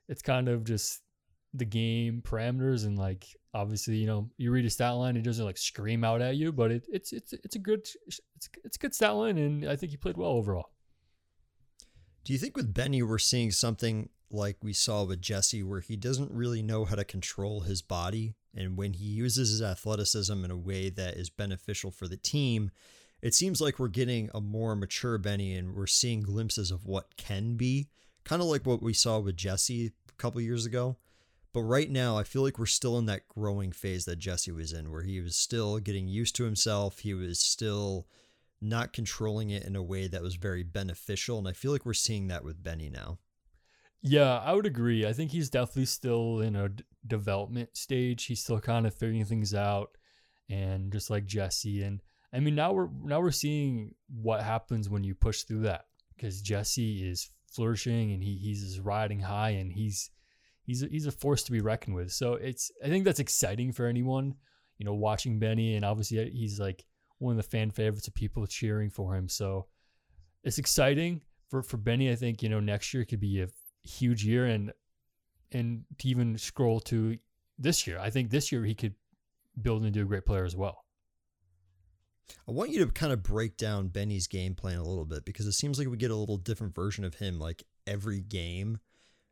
it's 0.08 0.22
kind 0.22 0.48
of 0.48 0.64
just 0.64 1.02
the 1.58 1.66
game 1.66 2.22
parameters 2.24 2.86
and 2.86 2.98
like 2.98 3.26
obviously 3.54 3.96
you 3.96 4.06
know 4.06 4.30
you 4.38 4.52
read 4.52 4.66
a 4.66 4.70
stat 4.70 4.94
line 4.96 5.16
it 5.16 5.24
doesn't 5.24 5.46
like 5.46 5.58
scream 5.58 6.04
out 6.04 6.22
at 6.22 6.36
you 6.36 6.52
but 6.52 6.70
it, 6.70 6.86
it's 6.92 7.14
it's 7.14 7.32
it's 7.32 7.56
a 7.56 7.60
good 7.60 7.88
it's 8.06 8.20
it's 8.64 8.76
a 8.76 8.80
good 8.80 8.94
stat 8.94 9.16
line 9.16 9.38
and 9.38 9.68
I 9.68 9.76
think 9.76 9.92
he 9.92 9.98
played 9.98 10.18
well 10.18 10.32
overall. 10.32 10.72
Do 12.26 12.34
you 12.34 12.40
think 12.40 12.58
with 12.58 12.74
Benny 12.74 13.02
we're 13.04 13.18
seeing 13.18 13.52
something 13.52 14.10
like 14.30 14.58
we 14.62 14.74
saw 14.74 15.06
with 15.06 15.22
Jesse 15.22 15.64
where 15.64 15.80
he 15.80 15.96
doesn't 15.96 16.32
really 16.32 16.62
know 16.62 16.84
how 16.84 16.96
to 16.96 17.06
control 17.06 17.62
his 17.62 17.82
body 17.82 18.36
and 18.54 18.78
when 18.78 18.94
he 18.94 19.06
uses 19.06 19.50
his 19.50 19.62
athleticism 19.62 20.44
in 20.44 20.52
a 20.52 20.58
way 20.58 20.90
that 20.90 21.16
is 21.16 21.30
beneficial 21.30 21.92
for 21.92 22.08
the 22.08 22.18
team 22.18 22.70
it 23.26 23.34
seems 23.34 23.60
like 23.60 23.80
we're 23.80 23.88
getting 23.88 24.30
a 24.34 24.40
more 24.40 24.76
mature 24.76 25.18
Benny 25.18 25.56
and 25.56 25.76
we're 25.76 25.88
seeing 25.88 26.22
glimpses 26.22 26.72
of 26.72 26.86
what 26.86 27.18
can 27.18 27.56
be 27.56 27.90
kind 28.24 28.42
of 28.42 28.48
like 28.48 28.66
what 28.66 28.82
we 28.82 28.94
saw 28.94 29.20
with 29.20 29.36
Jesse 29.36 29.92
a 30.10 30.14
couple 30.14 30.40
years 30.42 30.66
ago 30.66 30.98
but 31.56 31.62
right 31.62 31.90
now, 31.90 32.18
I 32.18 32.24
feel 32.24 32.42
like 32.42 32.60
we're 32.60 32.66
still 32.66 32.98
in 32.98 33.06
that 33.06 33.30
growing 33.30 33.72
phase 33.72 34.04
that 34.04 34.20
Jesse 34.20 34.52
was 34.52 34.74
in, 34.74 34.92
where 34.92 35.04
he 35.04 35.22
was 35.22 35.38
still 35.38 35.80
getting 35.80 36.06
used 36.06 36.36
to 36.36 36.44
himself. 36.44 37.00
He 37.00 37.14
was 37.14 37.40
still 37.40 38.08
not 38.60 38.92
controlling 38.92 39.52
it 39.52 39.64
in 39.64 39.74
a 39.74 39.82
way 39.82 40.08
that 40.08 40.22
was 40.22 40.36
very 40.36 40.64
beneficial. 40.64 41.38
And 41.38 41.48
I 41.48 41.54
feel 41.54 41.72
like 41.72 41.86
we're 41.86 41.94
seeing 41.94 42.28
that 42.28 42.44
with 42.44 42.62
Benny 42.62 42.90
now. 42.90 43.20
Yeah, 44.02 44.40
I 44.40 44.52
would 44.52 44.66
agree. 44.66 45.08
I 45.08 45.14
think 45.14 45.32
he's 45.32 45.50
definitely 45.50 45.86
still 45.86 46.42
in 46.42 46.58
a 46.58 46.68
d- 46.68 46.84
development 47.08 47.78
stage. 47.78 48.26
He's 48.26 48.42
still 48.42 48.60
kind 48.60 48.86
of 48.86 48.94
figuring 48.94 49.24
things 49.24 49.54
out, 49.54 49.92
and 50.50 50.92
just 50.92 51.10
like 51.10 51.26
Jesse. 51.26 51.84
And 51.84 52.02
I 52.36 52.40
mean, 52.40 52.56
now 52.56 52.74
we're 52.74 52.90
now 53.04 53.22
we're 53.22 53.32
seeing 53.32 53.96
what 54.08 54.44
happens 54.44 54.90
when 54.90 55.04
you 55.04 55.16
push 55.16 55.44
through 55.44 55.62
that 55.62 55.86
because 56.16 56.42
Jesse 56.42 57.10
is 57.10 57.30
flourishing 57.52 58.12
and 58.12 58.22
he 58.22 58.36
he's 58.36 58.80
riding 58.82 59.22
high 59.22 59.52
and 59.52 59.72
he's 59.72 60.10
he's 60.64 60.84
a, 60.84 60.88
he's 60.88 61.06
a 61.06 61.12
force 61.12 61.44
to 61.44 61.52
be 61.54 61.62
reckoned 61.62 61.96
with. 61.96 62.12
So 62.12 62.34
it's 62.34 62.72
I 62.84 62.88
think 62.88 63.06
that's 63.06 63.22
exciting 63.22 63.72
for 63.72 63.86
anyone, 63.86 64.36
you 64.78 64.86
know, 64.86 64.94
watching 64.94 65.40
Benny, 65.40 65.76
and 65.76 65.86
obviously 65.86 66.20
uh, 66.20 66.30
he's 66.30 66.60
like 66.60 66.86
one 67.20 67.32
of 67.32 67.38
the 67.38 67.50
fan 67.50 67.72
favorites 67.72 68.10
of 68.10 68.14
people 68.14 68.46
cheering 68.46 68.90
for 68.90 69.16
him. 69.16 69.30
So 69.30 69.68
it's 70.44 70.58
exciting 70.58 71.22
for 71.50 71.64
for 71.64 71.78
Benny. 71.78 72.12
I 72.12 72.16
think 72.16 72.44
you 72.44 72.50
know 72.50 72.60
next 72.60 72.94
year 72.94 73.06
could 73.06 73.22
be 73.22 73.42
a 73.42 73.48
huge 73.88 74.26
year, 74.26 74.46
and 74.48 74.74
and 75.54 75.86
to 76.00 76.08
even 76.10 76.38
scroll 76.38 76.82
to 76.82 77.18
this 77.58 77.88
year, 77.88 77.98
I 77.98 78.10
think 78.10 78.30
this 78.30 78.52
year 78.52 78.66
he 78.66 78.76
could 78.76 78.96
build 79.62 79.86
into 79.86 80.02
a 80.02 80.06
great 80.06 80.26
player 80.26 80.44
as 80.44 80.56
well. 80.56 80.85
I 82.48 82.52
want 82.52 82.72
you 82.72 82.86
to 82.86 82.92
kind 82.92 83.14
of 83.14 83.24
break 83.24 83.58
down 83.58 83.88
Benny's 83.88 84.28
game 84.28 84.56
plan 84.56 84.78
a 84.78 84.84
little 84.84 85.06
bit 85.06 85.26
because 85.26 85.46
it 85.46 85.54
seems 85.54 85.78
like 85.78 85.88
we 85.88 85.98
get 85.98 86.12
a 86.12 86.16
little 86.16 86.38
different 86.38 86.76
version 86.76 87.04
of 87.04 87.16
him 87.16 87.40
like 87.40 87.64
every 87.88 88.20
game 88.20 88.80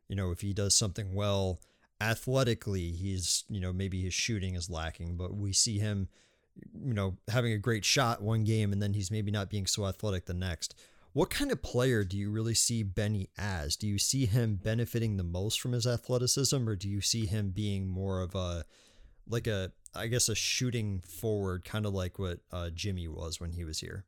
you 0.08 0.16
know, 0.16 0.30
if 0.30 0.40
he 0.40 0.52
does 0.52 0.76
something 0.76 1.14
well 1.14 1.60
athletically, 2.00 2.90
he's, 2.92 3.44
you 3.48 3.60
know, 3.60 3.72
maybe 3.72 4.02
his 4.02 4.14
shooting 4.14 4.54
is 4.54 4.70
lacking, 4.70 5.16
but 5.16 5.34
we 5.34 5.52
see 5.52 5.78
him, 5.78 6.08
you 6.84 6.94
know, 6.94 7.16
having 7.28 7.52
a 7.52 7.58
great 7.58 7.84
shot 7.84 8.22
one 8.22 8.44
game 8.44 8.72
and 8.72 8.82
then 8.82 8.94
he's 8.94 9.10
maybe 9.10 9.30
not 9.30 9.50
being 9.50 9.66
so 9.66 9.86
athletic 9.86 10.26
the 10.26 10.34
next. 10.34 10.74
What 11.12 11.30
kind 11.30 11.52
of 11.52 11.62
player 11.62 12.02
do 12.04 12.16
you 12.16 12.30
really 12.30 12.54
see 12.54 12.82
Benny 12.82 13.28
as? 13.38 13.76
Do 13.76 13.86
you 13.86 13.98
see 13.98 14.26
him 14.26 14.56
benefiting 14.62 15.16
the 15.16 15.22
most 15.24 15.60
from 15.60 15.72
his 15.72 15.86
athleticism 15.86 16.68
or 16.68 16.74
do 16.74 16.88
you 16.88 17.00
see 17.00 17.26
him 17.26 17.50
being 17.50 17.86
more 17.86 18.20
of 18.20 18.34
a 18.34 18.64
like 19.26 19.46
a 19.46 19.72
I 19.94 20.06
guess 20.08 20.28
a 20.28 20.34
shooting 20.34 21.02
forward 21.06 21.64
kind 21.64 21.86
of 21.86 21.94
like 21.94 22.18
what 22.18 22.40
uh, 22.52 22.70
Jimmy 22.70 23.08
was 23.08 23.40
when 23.40 23.52
he 23.52 23.64
was 23.64 23.80
here? 23.80 24.04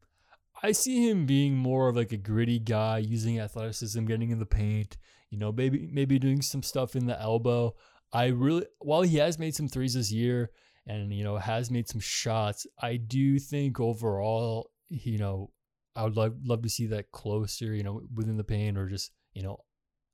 I 0.63 0.73
see 0.73 1.09
him 1.09 1.27
being 1.27 1.57
more 1.57 1.89
of 1.89 1.97
like 1.97 2.13
a 2.13 2.17
gritty 2.17 2.59
guy, 2.59 2.99
using 2.99 3.39
athleticism, 3.39 4.05
getting 4.07 4.31
in 4.31 4.39
the 4.39 4.47
paint, 4.47 4.97
you 5.31 5.39
know, 5.39 5.53
maybe 5.53 5.89
maybe 5.93 6.19
doing 6.19 6.43
some 6.43 6.63
stuff 6.63 6.97
in 6.97 7.07
the 7.07 7.21
elbow. 7.21 7.75
I 8.13 8.27
really 8.27 8.67
while 8.79 9.03
he 9.03 9.19
has 9.19 9.39
made 9.39 9.55
some 9.55 9.69
threes 9.69 9.95
this 9.95 10.11
year 10.11 10.51
and 10.87 11.13
you 11.13 11.25
know 11.25 11.37
has 11.37 11.71
made 11.71 11.89
some 11.89 12.01
shots, 12.01 12.67
I 12.81 12.97
do 12.97 13.39
think 13.39 13.81
overall, 13.81 14.71
you 14.89 15.19
know, 15.19 15.51
I 15.95 16.05
would 16.05 16.17
love 16.17 16.37
love 16.45 16.63
to 16.63 16.69
see 16.69 16.87
that 16.87 17.13
closer, 17.13 17.75
you 17.75 17.83
know, 17.83 18.03
within 18.15 18.37
the 18.37 18.45
paint 18.45 18.79
or 18.79 18.89
just, 18.89 19.13
you 19.35 19.43
know, 19.43 19.59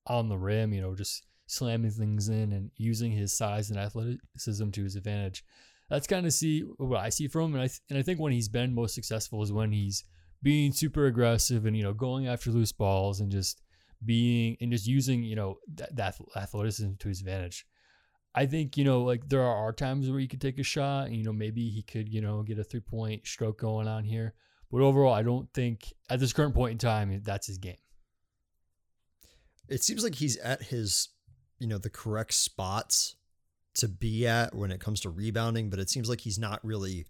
on 0.06 0.28
the 0.28 0.38
rim, 0.38 0.72
you 0.72 0.80
know, 0.80 0.94
just 0.94 1.24
slamming 1.52 1.90
things 1.90 2.28
in 2.28 2.52
and 2.52 2.70
using 2.76 3.12
his 3.12 3.36
size 3.36 3.70
and 3.70 3.78
athleticism 3.78 4.70
to 4.70 4.84
his 4.84 4.96
advantage. 4.96 5.44
That's 5.90 6.06
kind 6.06 6.24
of 6.24 6.32
see 6.32 6.60
what 6.78 7.00
I 7.00 7.10
see 7.10 7.28
from 7.28 7.50
him, 7.50 7.54
and 7.54 7.62
I 7.62 7.66
th- 7.66 7.80
and 7.90 7.98
I 7.98 8.02
think 8.02 8.18
when 8.18 8.32
he's 8.32 8.48
been 8.48 8.74
most 8.74 8.94
successful 8.94 9.42
is 9.42 9.52
when 9.52 9.72
he's 9.72 10.04
being 10.42 10.72
super 10.72 11.06
aggressive 11.06 11.66
and 11.66 11.76
you 11.76 11.82
know 11.82 11.92
going 11.92 12.26
after 12.26 12.50
loose 12.50 12.72
balls 12.72 13.20
and 13.20 13.30
just 13.30 13.60
being 14.04 14.56
and 14.60 14.72
just 14.72 14.86
using 14.86 15.22
you 15.22 15.36
know 15.36 15.58
that, 15.74 15.94
that 15.94 16.16
athleticism 16.34 16.92
to 16.98 17.08
his 17.08 17.20
advantage. 17.20 17.66
I 18.34 18.46
think 18.46 18.78
you 18.78 18.84
know 18.84 19.02
like 19.02 19.28
there 19.28 19.42
are 19.42 19.72
times 19.72 20.08
where 20.08 20.20
he 20.20 20.26
could 20.28 20.40
take 20.40 20.58
a 20.58 20.62
shot 20.62 21.08
and 21.08 21.16
you 21.16 21.24
know 21.24 21.32
maybe 21.32 21.68
he 21.68 21.82
could 21.82 22.08
you 22.08 22.22
know 22.22 22.42
get 22.42 22.58
a 22.58 22.64
three 22.64 22.80
point 22.80 23.26
stroke 23.26 23.60
going 23.60 23.86
on 23.86 24.04
here, 24.04 24.32
but 24.70 24.80
overall 24.80 25.12
I 25.12 25.22
don't 25.22 25.52
think 25.52 25.92
at 26.08 26.18
this 26.18 26.32
current 26.32 26.54
point 26.54 26.72
in 26.72 26.78
time 26.78 27.20
that's 27.22 27.46
his 27.46 27.58
game. 27.58 27.76
It 29.68 29.82
seems 29.82 30.02
like 30.02 30.14
he's 30.14 30.38
at 30.38 30.62
his 30.62 31.08
you 31.62 31.68
know 31.68 31.78
the 31.78 31.88
correct 31.88 32.34
spots 32.34 33.14
to 33.74 33.88
be 33.88 34.26
at 34.26 34.54
when 34.54 34.72
it 34.72 34.80
comes 34.80 35.00
to 35.00 35.08
rebounding, 35.08 35.70
but 35.70 35.78
it 35.78 35.88
seems 35.88 36.08
like 36.08 36.20
he's 36.20 36.38
not 36.38 36.58
really 36.64 37.06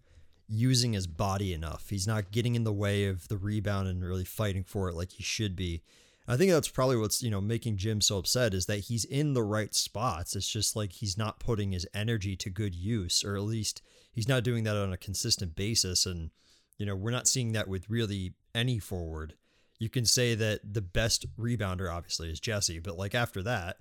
using 0.47 0.93
his 0.93 1.07
body 1.07 1.55
enough. 1.55 1.89
He's 1.89 2.07
not 2.07 2.31
getting 2.31 2.55
in 2.55 2.65
the 2.65 2.73
way 2.73 3.07
of 3.07 3.29
the 3.29 3.39
rebound 3.39 3.89
and 3.89 4.05
really 4.05 4.27
fighting 4.27 4.63
for 4.63 4.89
it 4.89 4.95
like 4.95 5.13
he 5.13 5.23
should 5.23 5.57
be. 5.57 5.83
I 6.29 6.37
think 6.37 6.53
that's 6.53 6.69
probably 6.69 6.99
what's, 6.99 7.23
you 7.23 7.31
know, 7.31 7.41
making 7.41 7.79
Jim 7.79 8.01
so 8.01 8.19
upset 8.19 8.55
is 8.55 8.67
that 8.67 8.81
he's 8.81 9.05
in 9.05 9.33
the 9.33 9.43
right 9.43 9.75
spots. 9.75 10.37
It's 10.37 10.49
just 10.49 10.77
like 10.77 10.93
he's 10.93 11.19
not 11.19 11.41
putting 11.41 11.73
his 11.73 11.87
energy 11.95 12.37
to 12.37 12.51
good 12.51 12.75
use, 12.75 13.25
or 13.25 13.35
at 13.35 13.43
least 13.43 13.83
he's 14.13 14.29
not 14.29 14.45
doing 14.45 14.63
that 14.65 14.77
on 14.77 14.93
a 14.93 14.99
consistent 14.99 15.57
basis. 15.57 16.07
And, 16.07 16.31
you 16.79 16.87
know, 16.87 16.95
we're 16.95 17.11
not 17.11 17.27
seeing 17.27 17.53
that 17.53 17.67
with 17.67 17.91
really 17.91 18.35
any 18.55 18.79
forward. 18.79 19.35
You 19.81 19.89
can 19.89 20.05
say 20.05 20.37
that 20.37 20.75
the 20.75 20.83
best 20.83 21.27
rebounder, 21.37 21.93
obviously, 21.93 22.31
is 22.31 22.39
Jesse, 22.39 22.79
but 22.79 22.97
like 22.97 23.17
after 23.17 23.43
that, 23.43 23.79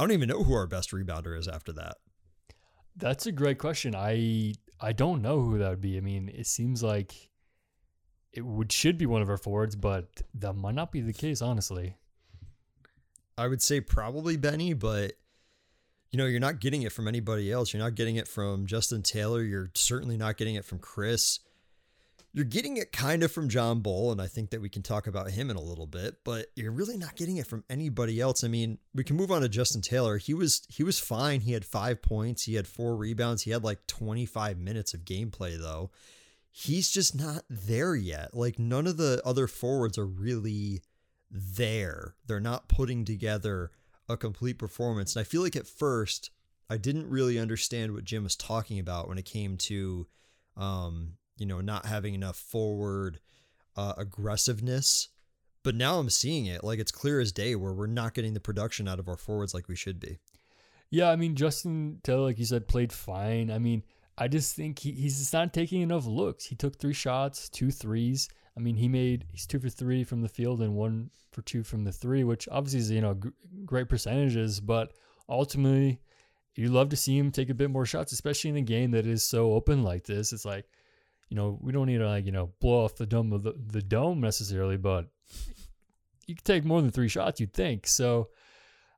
I 0.00 0.02
don't 0.02 0.12
even 0.12 0.30
know 0.30 0.42
who 0.42 0.54
our 0.54 0.66
best 0.66 0.92
rebounder 0.92 1.38
is 1.38 1.46
after 1.46 1.72
that. 1.72 1.98
That's 2.96 3.26
a 3.26 3.32
great 3.32 3.58
question. 3.58 3.94
I 3.94 4.54
I 4.80 4.92
don't 4.92 5.20
know 5.20 5.42
who 5.42 5.58
that 5.58 5.68
would 5.68 5.82
be. 5.82 5.98
I 5.98 6.00
mean, 6.00 6.30
it 6.34 6.46
seems 6.46 6.82
like 6.82 7.14
it 8.32 8.40
would 8.40 8.72
should 8.72 8.96
be 8.96 9.04
one 9.04 9.20
of 9.20 9.28
our 9.28 9.36
forwards, 9.36 9.76
but 9.76 10.22
that 10.32 10.54
might 10.54 10.74
not 10.74 10.90
be 10.90 11.02
the 11.02 11.12
case, 11.12 11.42
honestly. 11.42 11.98
I 13.36 13.46
would 13.46 13.60
say 13.60 13.82
probably 13.82 14.38
Benny, 14.38 14.72
but 14.72 15.12
you 16.10 16.16
know, 16.16 16.24
you're 16.24 16.40
not 16.40 16.60
getting 16.60 16.80
it 16.80 16.92
from 16.92 17.06
anybody 17.06 17.52
else. 17.52 17.74
You're 17.74 17.82
not 17.82 17.94
getting 17.94 18.16
it 18.16 18.26
from 18.26 18.64
Justin 18.64 19.02
Taylor. 19.02 19.42
You're 19.42 19.70
certainly 19.74 20.16
not 20.16 20.38
getting 20.38 20.54
it 20.54 20.64
from 20.64 20.78
Chris. 20.78 21.40
You're 22.32 22.44
getting 22.44 22.76
it 22.76 22.92
kind 22.92 23.22
of 23.22 23.32
from 23.32 23.48
John 23.48 23.80
Bol, 23.80 24.12
and 24.12 24.22
I 24.22 24.28
think 24.28 24.50
that 24.50 24.60
we 24.60 24.68
can 24.68 24.82
talk 24.82 25.08
about 25.08 25.30
him 25.30 25.50
in 25.50 25.56
a 25.56 25.60
little 25.60 25.86
bit, 25.86 26.18
but 26.24 26.46
you're 26.54 26.70
really 26.70 26.96
not 26.96 27.16
getting 27.16 27.38
it 27.38 27.46
from 27.46 27.64
anybody 27.68 28.20
else. 28.20 28.44
I 28.44 28.48
mean, 28.48 28.78
we 28.94 29.02
can 29.02 29.16
move 29.16 29.32
on 29.32 29.42
to 29.42 29.48
Justin 29.48 29.80
Taylor. 29.80 30.16
He 30.18 30.32
was 30.32 30.62
he 30.68 30.84
was 30.84 31.00
fine. 31.00 31.40
He 31.40 31.52
had 31.52 31.64
five 31.64 32.02
points, 32.02 32.44
he 32.44 32.54
had 32.54 32.68
four 32.68 32.96
rebounds, 32.96 33.42
he 33.42 33.50
had 33.50 33.64
like 33.64 33.86
25 33.86 34.58
minutes 34.58 34.94
of 34.94 35.04
gameplay 35.04 35.58
though 35.58 35.90
he's 36.50 36.90
just 36.90 37.14
not 37.14 37.44
there 37.48 37.94
yet. 37.94 38.34
Like 38.34 38.58
none 38.58 38.86
of 38.86 38.96
the 38.96 39.22
other 39.24 39.46
forwards 39.46 39.98
are 39.98 40.06
really 40.06 40.82
there. 41.30 42.14
They're 42.26 42.40
not 42.40 42.68
putting 42.68 43.04
together 43.04 43.70
a 44.08 44.16
complete 44.16 44.58
performance. 44.58 45.14
And 45.14 45.20
I 45.20 45.24
feel 45.24 45.42
like 45.42 45.56
at 45.56 45.66
first 45.66 46.30
I 46.68 46.76
didn't 46.76 47.08
really 47.08 47.38
understand 47.38 47.92
what 47.92 48.04
Jim 48.04 48.24
was 48.24 48.36
talking 48.36 48.78
about 48.78 49.08
when 49.08 49.18
it 49.18 49.24
came 49.24 49.56
to 49.58 50.06
um, 50.56 51.14
you 51.40 51.46
know, 51.46 51.60
not 51.60 51.86
having 51.86 52.14
enough 52.14 52.36
forward 52.36 53.18
uh, 53.76 53.94
aggressiveness. 53.96 55.08
But 55.62 55.74
now 55.74 55.98
I'm 55.98 56.10
seeing 56.10 56.46
it 56.46 56.62
like 56.62 56.78
it's 56.78 56.92
clear 56.92 57.18
as 57.18 57.32
day 57.32 57.56
where 57.56 57.72
we're 57.72 57.86
not 57.86 58.14
getting 58.14 58.34
the 58.34 58.40
production 58.40 58.86
out 58.86 58.98
of 58.98 59.08
our 59.08 59.16
forwards 59.16 59.52
like 59.52 59.66
we 59.66 59.76
should 59.76 59.98
be. 59.98 60.18
Yeah, 60.90 61.10
I 61.10 61.16
mean 61.16 61.34
Justin 61.34 62.00
Taylor, 62.02 62.22
like 62.22 62.38
you 62.38 62.44
said, 62.44 62.68
played 62.68 62.92
fine. 62.92 63.50
I 63.50 63.58
mean, 63.58 63.82
I 64.16 64.28
just 64.28 64.54
think 64.54 64.78
he, 64.78 64.92
he's 64.92 65.18
just 65.18 65.32
not 65.32 65.52
taking 65.52 65.82
enough 65.82 66.06
looks. 66.06 66.44
He 66.44 66.54
took 66.54 66.78
three 66.78 66.92
shots, 66.92 67.48
two 67.48 67.70
threes. 67.70 68.28
I 68.56 68.60
mean, 68.60 68.76
he 68.76 68.88
made 68.88 69.24
he's 69.32 69.46
two 69.46 69.60
for 69.60 69.70
three 69.70 70.04
from 70.04 70.20
the 70.22 70.28
field 70.28 70.60
and 70.60 70.74
one 70.74 71.10
for 71.32 71.42
two 71.42 71.62
from 71.62 71.84
the 71.84 71.92
three, 71.92 72.24
which 72.24 72.48
obviously 72.50 72.80
is 72.80 72.90
you 72.90 73.00
know 73.00 73.18
great 73.64 73.88
percentages. 73.88 74.60
But 74.60 74.92
ultimately, 75.28 76.00
you 76.54 76.68
love 76.68 76.88
to 76.90 76.96
see 76.96 77.16
him 77.16 77.30
take 77.30 77.50
a 77.50 77.54
bit 77.54 77.70
more 77.70 77.86
shots, 77.86 78.12
especially 78.12 78.50
in 78.50 78.56
a 78.56 78.62
game 78.62 78.90
that 78.90 79.06
is 79.06 79.22
so 79.22 79.52
open 79.52 79.82
like 79.82 80.04
this. 80.04 80.32
It's 80.32 80.44
like, 80.44 80.66
you 81.30 81.36
know, 81.36 81.58
we 81.62 81.72
don't 81.72 81.86
need 81.86 81.98
to 81.98 82.08
like 82.08 82.26
you 82.26 82.32
know 82.32 82.52
blow 82.60 82.84
off 82.84 82.96
the 82.96 83.06
dome 83.06 83.32
of 83.32 83.42
the, 83.42 83.54
the 83.66 83.82
dome 83.82 84.20
necessarily, 84.20 84.76
but 84.76 85.06
you 86.26 86.34
can 86.34 86.44
take 86.44 86.64
more 86.64 86.82
than 86.82 86.90
three 86.90 87.08
shots, 87.08 87.40
you'd 87.40 87.54
think. 87.54 87.86
So 87.86 88.28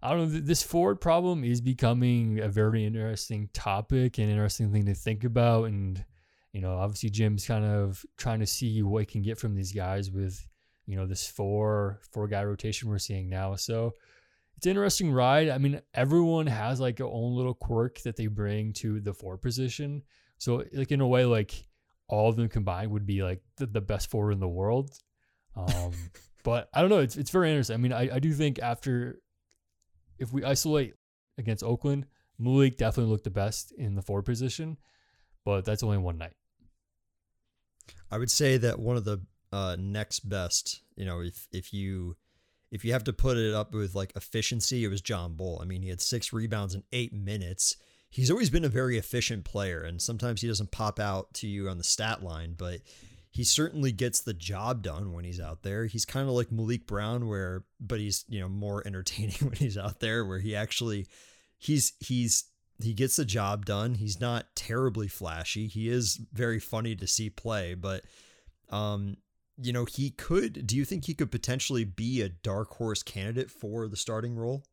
I 0.02 0.10
don't 0.10 0.32
know. 0.32 0.40
This 0.40 0.62
forward 0.62 1.00
problem 1.00 1.44
is 1.44 1.60
becoming 1.60 2.40
a 2.40 2.48
very 2.48 2.84
interesting 2.84 3.48
topic 3.52 4.18
and 4.18 4.28
interesting 4.28 4.72
thing 4.72 4.86
to 4.86 4.94
think 4.94 5.22
about. 5.22 5.64
And, 5.64 6.04
you 6.52 6.60
know, 6.60 6.76
obviously 6.76 7.10
Jim's 7.10 7.46
kind 7.46 7.64
of 7.64 8.04
trying 8.16 8.40
to 8.40 8.46
see 8.46 8.82
what 8.82 9.00
he 9.00 9.06
can 9.06 9.22
get 9.22 9.38
from 9.38 9.54
these 9.54 9.72
guys 9.72 10.10
with, 10.10 10.44
you 10.86 10.96
know, 10.96 11.06
this 11.06 11.26
four, 11.26 12.00
four 12.10 12.26
guy 12.26 12.44
rotation 12.44 12.88
we're 12.88 12.98
seeing 12.98 13.28
now. 13.28 13.54
So 13.54 13.94
it's 14.56 14.66
an 14.66 14.70
interesting 14.70 15.12
ride. 15.12 15.48
I 15.48 15.58
mean, 15.58 15.80
everyone 15.94 16.48
has 16.48 16.80
like 16.80 16.96
their 16.96 17.06
own 17.06 17.36
little 17.36 17.54
quirk 17.54 18.00
that 18.00 18.16
they 18.16 18.26
bring 18.26 18.72
to 18.74 19.00
the 19.00 19.14
four 19.14 19.38
position. 19.38 20.02
So, 20.38 20.64
like, 20.72 20.90
in 20.90 21.00
a 21.00 21.06
way, 21.06 21.24
like 21.24 21.64
all 22.08 22.28
of 22.28 22.36
them 22.36 22.48
combined 22.48 22.90
would 22.90 23.06
be 23.06 23.22
like 23.22 23.42
the, 23.56 23.66
the 23.66 23.80
best 23.80 24.10
forward 24.10 24.32
in 24.32 24.40
the 24.40 24.48
world. 24.48 24.90
Um, 25.56 25.92
but 26.44 26.68
I 26.74 26.80
don't 26.80 26.90
know. 26.90 27.00
It's, 27.00 27.16
it's 27.16 27.30
very 27.30 27.50
interesting. 27.50 27.74
I 27.74 27.78
mean, 27.78 27.92
I, 27.92 28.16
I 28.16 28.18
do 28.18 28.32
think 28.32 28.58
after 28.58 29.20
if 30.18 30.32
we 30.32 30.44
isolate 30.44 30.94
against 31.38 31.64
Oakland, 31.64 32.06
Maliq 32.40 32.76
definitely 32.76 33.10
looked 33.10 33.24
the 33.24 33.30
best 33.30 33.72
in 33.72 33.94
the 33.94 34.02
forward 34.02 34.24
position, 34.24 34.76
but 35.44 35.64
that's 35.64 35.82
only 35.82 35.98
one 35.98 36.18
night. 36.18 36.34
I 38.10 38.18
would 38.18 38.30
say 38.30 38.56
that 38.58 38.78
one 38.78 38.96
of 38.96 39.04
the 39.04 39.22
uh, 39.52 39.76
next 39.78 40.20
best, 40.28 40.82
you 40.96 41.04
know, 41.04 41.20
if 41.20 41.48
if 41.52 41.72
you 41.72 42.16
if 42.70 42.84
you 42.84 42.92
have 42.92 43.04
to 43.04 43.12
put 43.12 43.36
it 43.36 43.54
up 43.54 43.74
with 43.74 43.94
like 43.94 44.12
efficiency, 44.16 44.84
it 44.84 44.88
was 44.88 45.00
John 45.00 45.34
Bol. 45.34 45.60
I 45.60 45.66
mean, 45.66 45.82
he 45.82 45.88
had 45.88 46.00
six 46.00 46.32
rebounds 46.32 46.74
in 46.74 46.82
eight 46.92 47.12
minutes. 47.12 47.76
He's 48.12 48.30
always 48.30 48.50
been 48.50 48.64
a 48.66 48.68
very 48.68 48.98
efficient 48.98 49.44
player, 49.44 49.80
and 49.80 50.00
sometimes 50.00 50.42
he 50.42 50.46
doesn't 50.46 50.70
pop 50.70 51.00
out 51.00 51.32
to 51.34 51.48
you 51.48 51.70
on 51.70 51.78
the 51.78 51.84
stat 51.84 52.22
line, 52.22 52.54
but 52.58 52.82
he 53.30 53.42
certainly 53.42 53.90
gets 53.90 54.20
the 54.20 54.34
job 54.34 54.82
done 54.82 55.14
when 55.14 55.24
he's 55.24 55.40
out 55.40 55.62
there. 55.62 55.86
He's 55.86 56.04
kind 56.04 56.28
of 56.28 56.34
like 56.34 56.50
Maliq 56.50 56.86
Brown 56.86 57.26
where 57.26 57.64
but 57.80 57.98
he's, 57.98 58.26
you 58.28 58.38
know, 58.38 58.50
more 58.50 58.82
entertaining 58.86 59.36
when 59.40 59.56
he's 59.56 59.78
out 59.78 60.00
there 60.00 60.26
where 60.26 60.40
he 60.40 60.54
actually 60.54 61.06
he's 61.56 61.94
he's 62.00 62.44
he 62.82 62.92
gets 62.92 63.16
the 63.16 63.24
job 63.24 63.64
done. 63.64 63.94
He's 63.94 64.20
not 64.20 64.54
terribly 64.54 65.08
flashy. 65.08 65.66
He 65.66 65.88
is 65.88 66.20
very 66.34 66.60
funny 66.60 66.94
to 66.96 67.06
see 67.06 67.30
play, 67.30 67.72
but 67.72 68.04
um 68.68 69.16
you 69.56 69.72
know, 69.72 69.86
he 69.86 70.10
could 70.10 70.66
do 70.66 70.76
you 70.76 70.84
think 70.84 71.06
he 71.06 71.14
could 71.14 71.30
potentially 71.30 71.84
be 71.84 72.20
a 72.20 72.28
dark 72.28 72.74
horse 72.74 73.02
candidate 73.02 73.50
for 73.50 73.88
the 73.88 73.96
starting 73.96 74.36
role? 74.36 74.64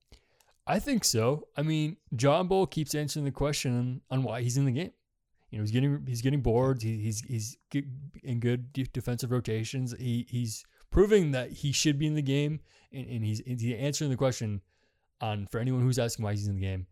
I 0.70 0.78
think 0.78 1.04
so. 1.04 1.48
I 1.58 1.64
mean, 1.64 1.98
John 2.16 2.48
Bol 2.48 2.68
keeps 2.68 2.94
answering 2.94 3.26
the 3.26 3.32
question 3.32 4.02
on 4.12 4.22
why 4.22 4.44
he's 4.44 4.56
in 4.56 4.66
the 4.66 4.72
game. 4.72 4.92
You 5.50 5.58
know, 5.58 5.64
he's 5.64 5.72
getting 5.72 6.06
he's 6.08 6.22
getting 6.22 6.42
boards. 6.42 6.84
He, 6.84 6.98
he's 6.98 7.22
he's 7.22 7.58
in 8.22 8.40
good 8.40 8.72
defensive 8.94 9.32
rotations. 9.32 9.96
He 9.98 10.28
he's 10.30 10.64
proving 10.92 11.32
that 11.32 11.52
he 11.52 11.72
should 11.72 11.98
be 11.98 12.06
in 12.06 12.14
the 12.14 12.22
game, 12.22 12.60
and, 12.94 13.08
and 13.08 13.26
he's, 13.26 13.42
he's 13.44 13.74
answering 13.80 14.12
the 14.12 14.16
question 14.16 14.62
on 15.22 15.48
for 15.48 15.60
anyone 15.60 15.82
who's 15.82 15.98
asking 15.98 16.24
why 16.24 16.34
he's 16.34 16.48
in 16.48 16.54
the 16.54 16.62
game. 16.62 16.86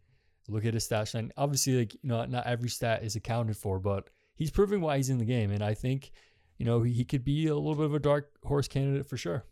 Look 0.50 0.66
at 0.66 0.74
his 0.74 0.86
stat 0.86 1.14
line. 1.14 1.32
Obviously, 1.38 1.78
like 1.78 1.94
you 1.94 2.00
know, 2.10 2.26
not 2.26 2.48
every 2.48 2.70
stat 2.70 3.04
is 3.04 3.16
accounted 3.16 3.58
for, 3.58 3.80
but 3.80 4.10
he's 4.34 4.50
proving 4.50 4.82
why 4.82 4.98
he's 4.98 5.12
in 5.12 5.20
the 5.20 5.26
game, 5.26 5.52
and 5.52 5.64
I 5.64 5.76
think 5.76 6.10
you 6.58 6.66
know 6.66 6.82
he, 6.82 6.94
he 6.94 7.06
could 7.06 7.24
be 7.24 7.46
a 7.46 7.56
little 7.56 7.76
bit 7.76 7.86
of 7.86 7.94
a 7.94 8.00
dark 8.00 8.32
horse 8.44 8.68
candidate 8.68 9.08
for 9.08 9.18
sure 9.18 9.46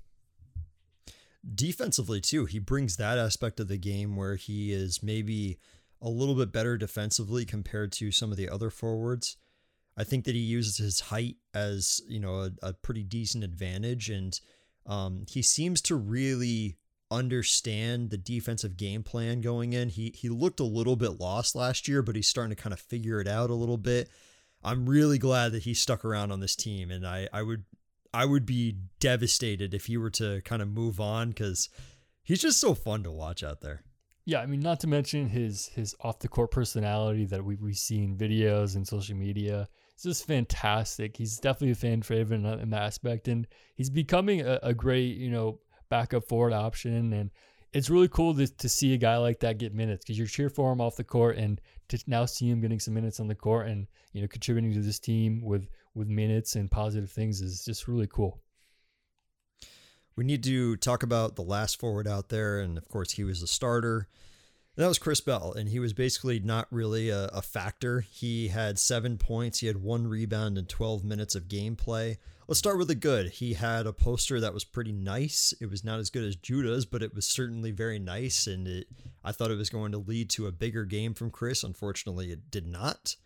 defensively 1.54 2.20
too 2.20 2.46
he 2.46 2.58
brings 2.58 2.98
that 2.98 3.20
aspect 3.20 3.60
of 3.60 3.68
the 3.68 3.78
game 3.78 4.16
where 4.16 4.36
he 4.36 4.74
is 4.74 5.04
maybe 5.04 5.60
a 6.02 6.10
little 6.10 6.36
bit 6.36 6.52
better 6.52 6.78
defensively 6.78 7.46
compared 7.46 7.92
to 7.92 8.12
some 8.12 8.32
of 8.32 8.38
the 8.38 8.50
other 8.50 8.70
forwards. 8.70 9.38
I 9.98 10.04
think 10.04 10.26
that 10.26 10.36
he 10.36 10.42
uses 10.42 10.78
his 10.78 11.00
height 11.00 11.38
as 11.54 12.02
you 12.08 12.20
know 12.20 12.36
a, 12.42 12.52
a 12.62 12.74
pretty 12.74 13.04
decent 13.04 13.44
advantage, 13.44 14.10
and 14.10 14.40
um, 14.86 15.26
he 15.28 15.42
seems 15.42 15.82
to 15.84 15.96
really 15.96 16.78
understand 17.10 18.10
the 18.10 18.18
defensive 18.18 18.78
game 18.78 19.04
plan 19.04 19.42
going 19.42 19.74
in. 19.74 19.90
He 19.90 20.14
he 20.16 20.30
looked 20.30 20.60
a 20.60 20.66
little 20.66 20.96
bit 20.96 21.20
lost 21.20 21.56
last 21.56 21.88
year, 21.88 22.02
but 22.02 22.16
he's 22.16 22.28
starting 22.28 22.56
to 22.56 22.62
kind 22.62 22.74
of 22.74 22.80
figure 22.80 23.22
it 23.22 23.28
out 23.28 23.50
a 23.50 23.56
little 23.56 23.78
bit. 23.78 24.10
I'm 24.64 24.88
really 24.88 25.18
glad 25.18 25.54
that 25.54 25.64
he 25.64 25.74
stuck 25.74 26.04
around 26.04 26.32
on 26.32 26.40
this 26.40 26.56
team, 26.56 26.92
and 26.92 27.08
I 27.08 27.30
I 27.32 27.42
would 27.42 27.64
I 28.16 28.24
would 28.24 28.46
be 28.46 28.78
devastated 29.02 29.74
if 29.74 29.88
he 29.88 29.98
were 29.98 30.10
to 30.12 30.42
kind 30.46 30.62
of 30.62 30.70
move 30.70 31.02
on 31.02 31.30
because 31.30 31.68
he's 32.24 32.42
just 32.42 32.62
so 32.62 32.74
fun 32.74 33.04
to 33.04 33.12
watch 33.12 33.44
out 33.44 33.60
there. 33.60 33.84
Yeah, 34.24 34.40
I 34.40 34.46
mean, 34.46 34.62
not 34.62 34.80
to 34.80 34.88
mention 34.88 35.28
his 35.28 35.68
his 35.68 35.94
off 36.00 36.20
the 36.20 36.30
court 36.30 36.50
personality 36.50 37.26
that 37.26 37.44
we 37.44 37.58
we 37.58 37.74
see 37.74 38.04
in 38.04 38.18
videos 38.18 38.76
and 38.76 38.88
social 38.88 39.18
media. 39.18 39.68
It's 39.94 40.04
just 40.04 40.26
fantastic. 40.26 41.18
He's 41.18 41.38
definitely 41.40 41.72
a 41.72 41.76
fan 41.76 42.02
favorite 42.02 42.38
in, 42.38 42.46
in 42.46 42.70
that 42.70 42.84
aspect, 42.84 43.28
and 43.28 43.46
he's 43.76 43.90
becoming 43.90 44.42
a, 44.42 44.60
a, 44.64 44.74
great 44.74 45.18
you 45.18 45.30
know 45.30 45.60
backup 45.90 46.28
forward 46.28 46.54
option. 46.54 47.14
And 47.14 47.32
it's 47.74 47.90
really 47.90 48.08
cool 48.08 48.34
to, 48.36 48.48
to 48.48 48.70
see 48.70 48.94
a 48.94 48.98
guy 48.98 49.18
like 49.18 49.42
that 49.42 49.58
get 49.58 49.74
minutes 49.74 50.06
because 50.06 50.18
you're 50.18 50.28
cheer 50.28 50.50
for 50.50 50.72
him 50.72 50.82
off 50.82 50.96
the 50.96 51.04
court, 51.04 51.38
and 51.38 51.60
to 51.90 52.00
now 52.08 52.26
see 52.26 52.50
him 52.50 52.62
getting 52.62 52.80
some 52.80 52.94
minutes 52.94 53.20
on 53.20 53.28
the 53.28 53.36
court 53.36 53.68
and 53.68 53.88
you 54.14 54.22
know 54.22 54.28
contributing 54.28 54.74
to 54.74 54.82
this 54.82 55.00
team 55.00 55.42
with 55.44 55.68
with 55.96 56.08
minutes 56.10 56.56
and 56.56 56.70
positive 56.70 57.10
things 57.10 57.42
is 57.42 57.66
just 57.66 57.88
really 57.88 58.08
cool. 58.08 58.42
We 60.16 60.24
need 60.24 60.44
to 60.44 60.78
talk 60.78 61.04
about 61.04 61.36
the 61.36 61.42
last 61.42 61.80
forward 61.80 62.08
out 62.08 62.30
there, 62.30 62.60
and 62.60 62.78
of 62.78 62.88
course, 62.88 63.12
he 63.12 63.24
was 63.24 63.42
the 63.42 63.48
starter. 63.48 64.08
that 64.76 64.88
was 64.88 65.00
Chris 65.00 65.20
Bell, 65.20 65.54
and 65.58 65.70
he 65.70 65.80
was 65.80 65.94
basically 65.94 66.40
not 66.40 66.68
really 66.72 67.10
a, 67.10 67.26
a, 67.28 67.42
factor. 67.42 68.02
He 68.02 68.50
had 68.50 68.80
seven 68.80 69.18
points, 69.18 69.60
he 69.60 69.68
had 69.68 69.82
one 69.82 70.08
rebound, 70.08 70.58
and 70.58 70.70
12 70.70 71.04
minutes 71.04 71.36
of 71.36 71.50
gameplay. 71.50 72.18
Let's 72.48 72.60
start 72.60 72.78
with 72.78 72.88
the 72.88 72.96
good. 72.96 73.30
He 73.32 73.56
had 73.56 73.88
a 73.88 73.94
poster 73.94 74.40
that 74.40 74.54
was 74.54 74.64
pretty 74.64 74.94
nice. 74.94 75.54
It 75.60 75.70
was 75.70 75.84
not 75.84 76.00
as 76.00 76.10
good 76.10 76.24
as 76.24 76.36
Judah's, 76.36 76.86
but 76.86 77.04
it 77.04 77.14
was 77.14 77.26
certainly 77.26 77.72
very 77.72 78.00
nice, 78.00 78.48
and 78.48 78.68
it, 78.68 78.88
I 79.24 79.34
thought 79.34 79.52
it 79.52 79.58
was 79.58 79.70
going 79.70 79.92
to 79.94 79.98
lead 79.98 80.30
to 80.32 80.48
a 80.48 80.52
bigger 80.52 80.86
game 80.86 81.14
from 81.14 81.32
Chris. 81.32 81.64
Unfortunately, 81.64 82.32
it 82.32 82.52
did 82.52 82.68
not. 82.68 83.18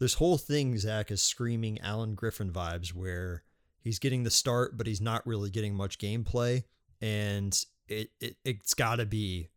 This 0.00 0.14
whole 0.14 0.38
thing, 0.38 0.76
Zach, 0.78 1.10
is 1.10 1.22
screaming 1.22 1.80
Alan 1.80 2.14
Griffin 2.14 2.50
vibes 2.50 2.94
where 2.94 3.44
he's 3.80 3.98
getting 3.98 4.24
the 4.24 4.30
start, 4.30 4.76
but 4.76 4.86
he's 4.86 5.00
not 5.00 5.26
really 5.26 5.50
getting 5.50 5.74
much 5.74 5.98
gameplay. 5.98 6.64
And 7.00 7.56
it, 7.86 8.10
it 8.20 8.36
it's 8.44 8.74
gotta 8.74 9.06
be 9.06 9.50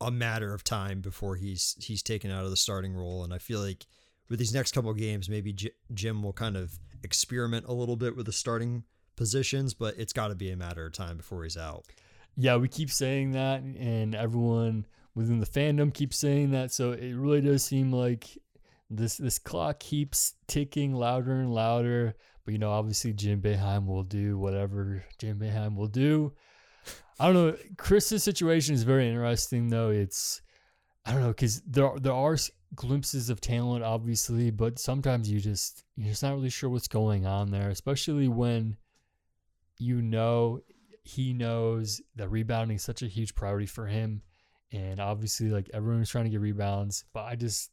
a 0.00 0.10
matter 0.10 0.54
of 0.54 0.62
time 0.62 1.00
before 1.00 1.36
he's 1.36 1.74
he's 1.80 2.02
taken 2.02 2.30
out 2.30 2.44
of 2.44 2.50
the 2.50 2.56
starting 2.56 2.94
role. 2.94 3.24
And 3.24 3.32
I 3.34 3.38
feel 3.38 3.60
like 3.60 3.86
with 4.28 4.38
these 4.38 4.54
next 4.54 4.72
couple 4.72 4.92
games, 4.94 5.28
maybe 5.28 5.54
J- 5.54 5.72
Jim 5.92 6.22
will 6.22 6.34
kind 6.34 6.56
of 6.56 6.78
experiment 7.02 7.66
a 7.66 7.72
little 7.72 7.96
bit 7.96 8.14
with 8.14 8.26
the 8.26 8.32
starting 8.32 8.84
positions, 9.16 9.74
but 9.74 9.94
it's 9.98 10.12
got 10.12 10.28
to 10.28 10.34
be 10.34 10.50
a 10.50 10.56
matter 10.56 10.86
of 10.86 10.92
time 10.92 11.16
before 11.16 11.44
he's 11.44 11.56
out. 11.56 11.86
Yeah, 12.36 12.56
we 12.56 12.68
keep 12.68 12.90
saying 12.90 13.32
that, 13.32 13.62
and 13.62 14.14
everyone 14.14 14.86
within 15.14 15.40
the 15.40 15.46
fandom 15.46 15.92
keeps 15.92 16.18
saying 16.18 16.52
that. 16.52 16.72
So 16.72 16.92
it 16.92 17.14
really 17.14 17.40
does 17.40 17.64
seem 17.64 17.92
like 17.92 18.38
this 18.90 19.16
this 19.16 19.38
clock 19.38 19.80
keeps 19.80 20.34
ticking 20.46 20.94
louder 20.94 21.32
and 21.32 21.52
louder. 21.52 22.14
But 22.44 22.52
you 22.52 22.58
know, 22.58 22.70
obviously 22.70 23.12
Jim 23.12 23.42
Boeheim 23.42 23.86
will 23.86 24.04
do 24.04 24.38
whatever 24.38 25.04
Jim 25.18 25.38
Boeheim 25.38 25.76
will 25.76 25.88
do. 25.88 26.32
I 27.20 27.26
don't 27.26 27.34
know. 27.34 27.56
Chris's 27.76 28.22
situation 28.22 28.74
is 28.74 28.84
very 28.84 29.08
interesting, 29.08 29.68
though. 29.68 29.90
It's 29.90 30.40
I 31.04 31.12
don't 31.12 31.22
know 31.22 31.28
because 31.28 31.60
there 31.62 31.90
there 32.00 32.12
are 32.12 32.36
glimpses 32.74 33.30
of 33.30 33.40
talent, 33.40 33.84
obviously, 33.84 34.50
but 34.50 34.78
sometimes 34.78 35.30
you 35.30 35.40
just 35.40 35.84
you're 35.96 36.10
just 36.10 36.22
not 36.22 36.34
really 36.34 36.50
sure 36.50 36.70
what's 36.70 36.88
going 36.88 37.26
on 37.26 37.50
there, 37.50 37.70
especially 37.70 38.28
when 38.28 38.76
you 39.78 40.00
know 40.02 40.60
he 41.02 41.32
knows 41.32 42.00
that 42.16 42.28
rebounding 42.28 42.76
is 42.76 42.82
such 42.82 43.02
a 43.02 43.06
huge 43.06 43.34
priority 43.34 43.66
for 43.66 43.86
him, 43.86 44.22
and 44.72 45.00
obviously 45.00 45.48
like 45.48 45.68
everyone's 45.74 46.10
trying 46.10 46.24
to 46.24 46.30
get 46.30 46.40
rebounds, 46.40 47.04
but 47.12 47.24
I 47.24 47.34
just 47.34 47.70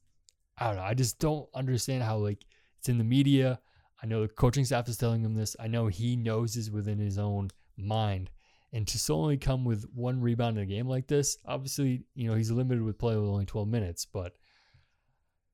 I 0.57 0.67
don't 0.67 0.75
know, 0.77 0.83
I 0.83 0.93
just 0.93 1.19
don't 1.19 1.47
understand 1.53 2.03
how 2.03 2.17
like 2.17 2.45
it's 2.79 2.89
in 2.89 2.97
the 2.97 3.03
media. 3.03 3.59
I 4.01 4.07
know 4.07 4.21
the 4.21 4.27
coaching 4.27 4.65
staff 4.65 4.87
is 4.87 4.97
telling 4.97 5.23
him 5.23 5.33
this. 5.33 5.55
I 5.59 5.67
know 5.67 5.87
he 5.87 6.15
knows 6.15 6.55
this 6.55 6.69
within 6.69 6.99
his 6.99 7.17
own 7.17 7.49
mind. 7.77 8.29
And 8.73 8.85
to 8.87 9.13
only 9.13 9.37
come 9.37 9.63
with 9.63 9.85
one 9.93 10.19
rebound 10.19 10.57
in 10.57 10.63
a 10.63 10.65
game 10.65 10.87
like 10.87 11.07
this, 11.07 11.37
obviously, 11.45 12.03
you 12.13 12.27
know, 12.27 12.35
he's 12.35 12.51
limited 12.51 12.83
with 12.83 12.97
play 12.97 13.15
with 13.15 13.29
only 13.29 13.45
12 13.45 13.69
minutes, 13.69 14.05
but 14.05 14.33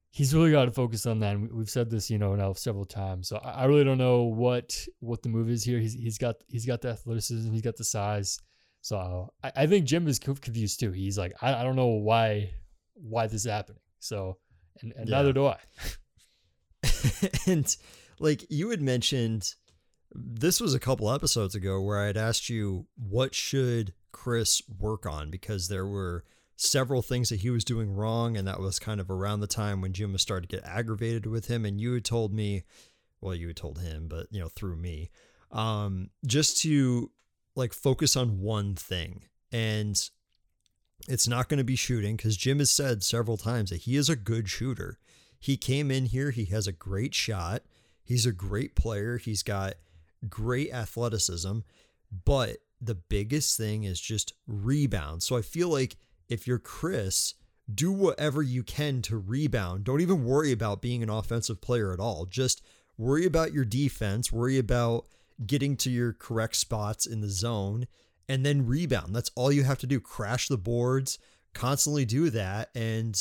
he's 0.10 0.34
really 0.34 0.52
got 0.52 0.66
to 0.66 0.72
focus 0.72 1.06
on 1.06 1.20
that. 1.20 1.36
And 1.36 1.52
we've 1.52 1.70
said 1.70 1.90
this, 1.90 2.10
you 2.10 2.18
know, 2.18 2.36
now 2.36 2.54
several 2.54 2.86
times. 2.86 3.28
So 3.28 3.38
I 3.38 3.66
really 3.66 3.84
don't 3.84 3.98
know 3.98 4.24
what 4.24 4.76
what 5.00 5.22
the 5.24 5.30
move 5.30 5.50
is 5.50 5.64
here. 5.64 5.80
He's 5.80 5.94
he's 5.94 6.18
got 6.18 6.36
he's 6.48 6.66
got 6.66 6.82
the 6.82 6.90
athleticism, 6.90 7.52
he's 7.52 7.62
got 7.62 7.78
the 7.78 7.84
size. 7.84 8.40
So 8.82 9.32
I, 9.44 9.52
I 9.56 9.68
think 9.68 9.86
Jim 9.86 10.08
is 10.08 10.20
confused 10.20 10.80
too. 10.80 10.92
He's 10.92 11.18
like, 11.18 11.34
I, 11.42 11.54
I 11.54 11.64
don't 11.64 11.76
know 11.76 11.88
why 11.88 12.54
why 12.96 13.28
this 13.28 13.46
is 13.46 13.52
happening. 13.52 13.82
So 14.00 14.38
and, 14.82 14.94
and 14.96 15.10
yeah. 15.10 15.18
neither 15.18 15.34
do 15.34 15.46
I. 15.48 15.58
and 17.48 17.76
like 18.20 18.46
you 18.50 18.70
had 18.70 18.82
mentioned, 18.82 19.56
this 20.14 20.60
was 20.60 20.74
a 20.74 20.80
couple 20.80 21.12
episodes 21.12 21.56
ago 21.56 21.82
where 21.82 22.00
I 22.00 22.08
had 22.08 22.18
asked 22.18 22.50
you 22.50 22.88
what 22.96 23.34
should 23.34 23.94
Chris 24.12 24.62
work 24.80 25.06
on 25.06 25.30
because 25.30 25.68
there 25.68 25.86
were 25.86 26.24
several 26.62 27.02
things 27.02 27.30
that 27.30 27.40
he 27.40 27.50
was 27.50 27.64
doing 27.64 27.92
wrong. 27.92 28.38
And 28.38 28.48
that 28.48 28.60
was 28.60 28.78
kind 28.78 29.00
of 29.00 29.10
around 29.10 29.40
the 29.40 29.48
time 29.48 29.82
when 29.82 29.94
Jim 29.94 30.14
was 30.14 30.22
starting 30.22 30.48
to 30.48 30.56
get 30.58 30.66
aggravated 30.66 31.26
with 31.26 31.48
him. 31.48 31.66
And 31.66 31.82
you 31.82 31.94
had 31.94 32.06
told 32.06 32.34
me, 32.34 32.64
well, 33.20 33.36
you 33.36 33.48
had 33.48 33.58
told 33.58 33.80
him, 33.80 34.08
but 34.08 34.28
you 34.32 34.40
know, 34.40 34.48
through 34.48 34.76
me, 34.76 35.10
um, 35.52 36.10
just 36.26 36.62
to 36.62 37.12
like 37.56 37.74
focus 37.74 38.16
on 38.16 38.40
one 38.40 38.76
thing. 38.76 39.24
And 39.52 40.00
it's 41.08 41.28
not 41.28 41.50
going 41.50 41.58
to 41.58 41.64
be 41.64 41.76
shooting 41.76 42.16
because 42.16 42.38
Jim 42.38 42.60
has 42.60 42.72
said 42.72 43.04
several 43.04 43.38
times 43.38 43.70
that 43.70 43.82
he 43.82 43.96
is 43.96 44.10
a 44.10 44.16
good 44.16 44.50
shooter. 44.50 44.98
He 45.40 45.58
came 45.58 45.90
in 45.92 46.06
here, 46.06 46.32
he 46.32 46.46
has 46.46 46.68
a 46.68 46.72
great 46.72 47.16
shot. 47.16 47.64
He's 48.04 48.26
a 48.26 48.32
great 48.32 48.76
player. 48.76 49.18
He's 49.18 49.44
got 49.44 49.76
great 50.28 50.72
athleticism, 50.74 51.60
but 52.26 52.58
the 52.80 52.96
biggest 52.96 53.58
thing 53.58 53.84
is 53.84 54.02
just 54.02 54.34
rebound. 54.48 55.24
So 55.24 55.38
I 55.38 55.42
feel 55.42 55.70
like 55.70 55.96
if 56.30 56.48
you're 56.48 56.60
Chris, 56.60 57.36
do 57.74 57.92
whatever 57.92 58.42
you 58.42 58.64
can 58.64 59.02
to 59.04 59.18
rebound. 59.18 59.84
Don't 59.84 60.02
even 60.02 60.26
worry 60.26 60.52
about 60.52 60.82
being 60.82 61.04
an 61.04 61.10
offensive 61.10 61.62
player 61.62 61.94
at 61.94 62.00
all. 62.00 62.26
Just 62.26 62.62
worry 62.98 63.26
about 63.26 63.54
your 63.54 63.66
defense, 63.66 64.32
worry 64.32 64.58
about 64.58 65.06
getting 65.46 65.78
to 65.78 65.90
your 65.90 66.14
correct 66.14 66.56
spots 66.56 67.06
in 67.06 67.22
the 67.22 67.30
zone, 67.30 67.88
and 68.32 68.46
then 68.46 68.66
rebound. 68.66 69.14
That's 69.14 69.32
all 69.36 69.52
you 69.52 69.64
have 69.64 69.80
to 69.80 69.88
do. 69.88 70.00
Crash 70.00 70.48
the 70.48 70.58
boards, 70.58 71.20
constantly 71.54 72.06
do 72.06 72.30
that. 72.30 72.70
And 72.74 73.16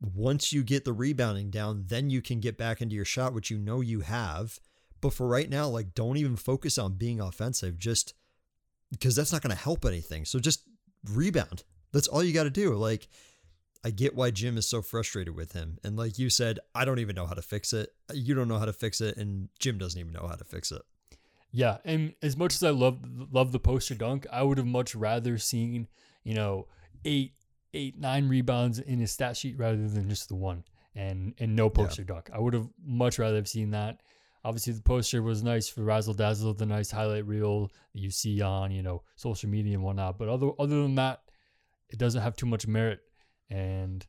once 0.00 0.52
you 0.52 0.62
get 0.62 0.84
the 0.84 0.92
rebounding 0.92 1.50
down, 1.50 1.84
then 1.86 2.10
you 2.10 2.20
can 2.20 2.40
get 2.40 2.58
back 2.58 2.82
into 2.82 2.94
your 2.94 3.06
shot, 3.06 3.32
which 3.32 3.50
you 3.50 3.58
know 3.58 3.80
you 3.80 4.00
have. 4.00 4.60
But 5.00 5.14
for 5.14 5.26
right 5.26 5.48
now, 5.48 5.66
like, 5.68 5.94
don't 5.94 6.18
even 6.18 6.36
focus 6.36 6.76
on 6.76 6.94
being 6.94 7.20
offensive, 7.20 7.78
just 7.78 8.12
because 8.90 9.16
that's 9.16 9.32
not 9.32 9.40
going 9.40 9.56
to 9.56 9.62
help 9.62 9.86
anything. 9.86 10.26
So 10.26 10.38
just 10.38 10.62
rebound. 11.10 11.64
That's 11.92 12.08
all 12.08 12.22
you 12.22 12.34
got 12.34 12.44
to 12.44 12.50
do. 12.50 12.74
Like, 12.74 13.08
I 13.82 13.90
get 13.90 14.14
why 14.14 14.30
Jim 14.30 14.58
is 14.58 14.68
so 14.68 14.82
frustrated 14.82 15.34
with 15.34 15.52
him. 15.52 15.78
And 15.82 15.96
like 15.96 16.18
you 16.18 16.28
said, 16.28 16.58
I 16.74 16.84
don't 16.84 16.98
even 16.98 17.16
know 17.16 17.24
how 17.24 17.32
to 17.32 17.40
fix 17.40 17.72
it. 17.72 17.88
You 18.12 18.34
don't 18.34 18.48
know 18.48 18.58
how 18.58 18.66
to 18.66 18.74
fix 18.74 19.00
it, 19.00 19.16
and 19.16 19.48
Jim 19.58 19.78
doesn't 19.78 19.98
even 19.98 20.12
know 20.12 20.26
how 20.28 20.36
to 20.36 20.44
fix 20.44 20.70
it. 20.70 20.82
Yeah, 21.52 21.78
and 21.84 22.14
as 22.22 22.36
much 22.36 22.54
as 22.54 22.62
I 22.62 22.70
love 22.70 22.98
love 23.32 23.52
the 23.52 23.58
poster 23.58 23.94
dunk, 23.94 24.26
I 24.32 24.42
would 24.42 24.58
have 24.58 24.66
much 24.66 24.94
rather 24.94 25.36
seen, 25.38 25.88
you 26.22 26.34
know, 26.34 26.68
eight, 27.04 27.34
eight, 27.74 27.98
nine 27.98 28.28
rebounds 28.28 28.78
in 28.78 29.00
his 29.00 29.10
stat 29.10 29.36
sheet 29.36 29.58
rather 29.58 29.88
than 29.88 30.08
just 30.08 30.28
the 30.28 30.36
one 30.36 30.64
and 30.94 31.34
and 31.38 31.54
no 31.54 31.70
poster 31.70 32.02
yeah. 32.02 32.14
dunk. 32.14 32.30
I 32.32 32.38
would 32.38 32.54
have 32.54 32.68
much 32.84 33.18
rather 33.18 33.36
have 33.36 33.48
seen 33.48 33.70
that. 33.70 34.00
Obviously, 34.44 34.72
the 34.72 34.82
poster 34.82 35.22
was 35.22 35.42
nice 35.42 35.68
for 35.68 35.82
razzle 35.82 36.14
dazzle, 36.14 36.54
the 36.54 36.66
nice 36.66 36.90
highlight 36.90 37.26
reel 37.26 37.66
that 37.92 38.00
you 38.00 38.10
see 38.10 38.40
on 38.40 38.70
you 38.70 38.82
know 38.82 39.02
social 39.16 39.48
media 39.50 39.74
and 39.74 39.82
whatnot. 39.82 40.18
But 40.18 40.28
other 40.28 40.50
other 40.58 40.82
than 40.82 40.94
that, 40.96 41.22
it 41.88 41.98
doesn't 41.98 42.22
have 42.22 42.36
too 42.36 42.46
much 42.46 42.66
merit, 42.66 43.00
and 43.48 44.06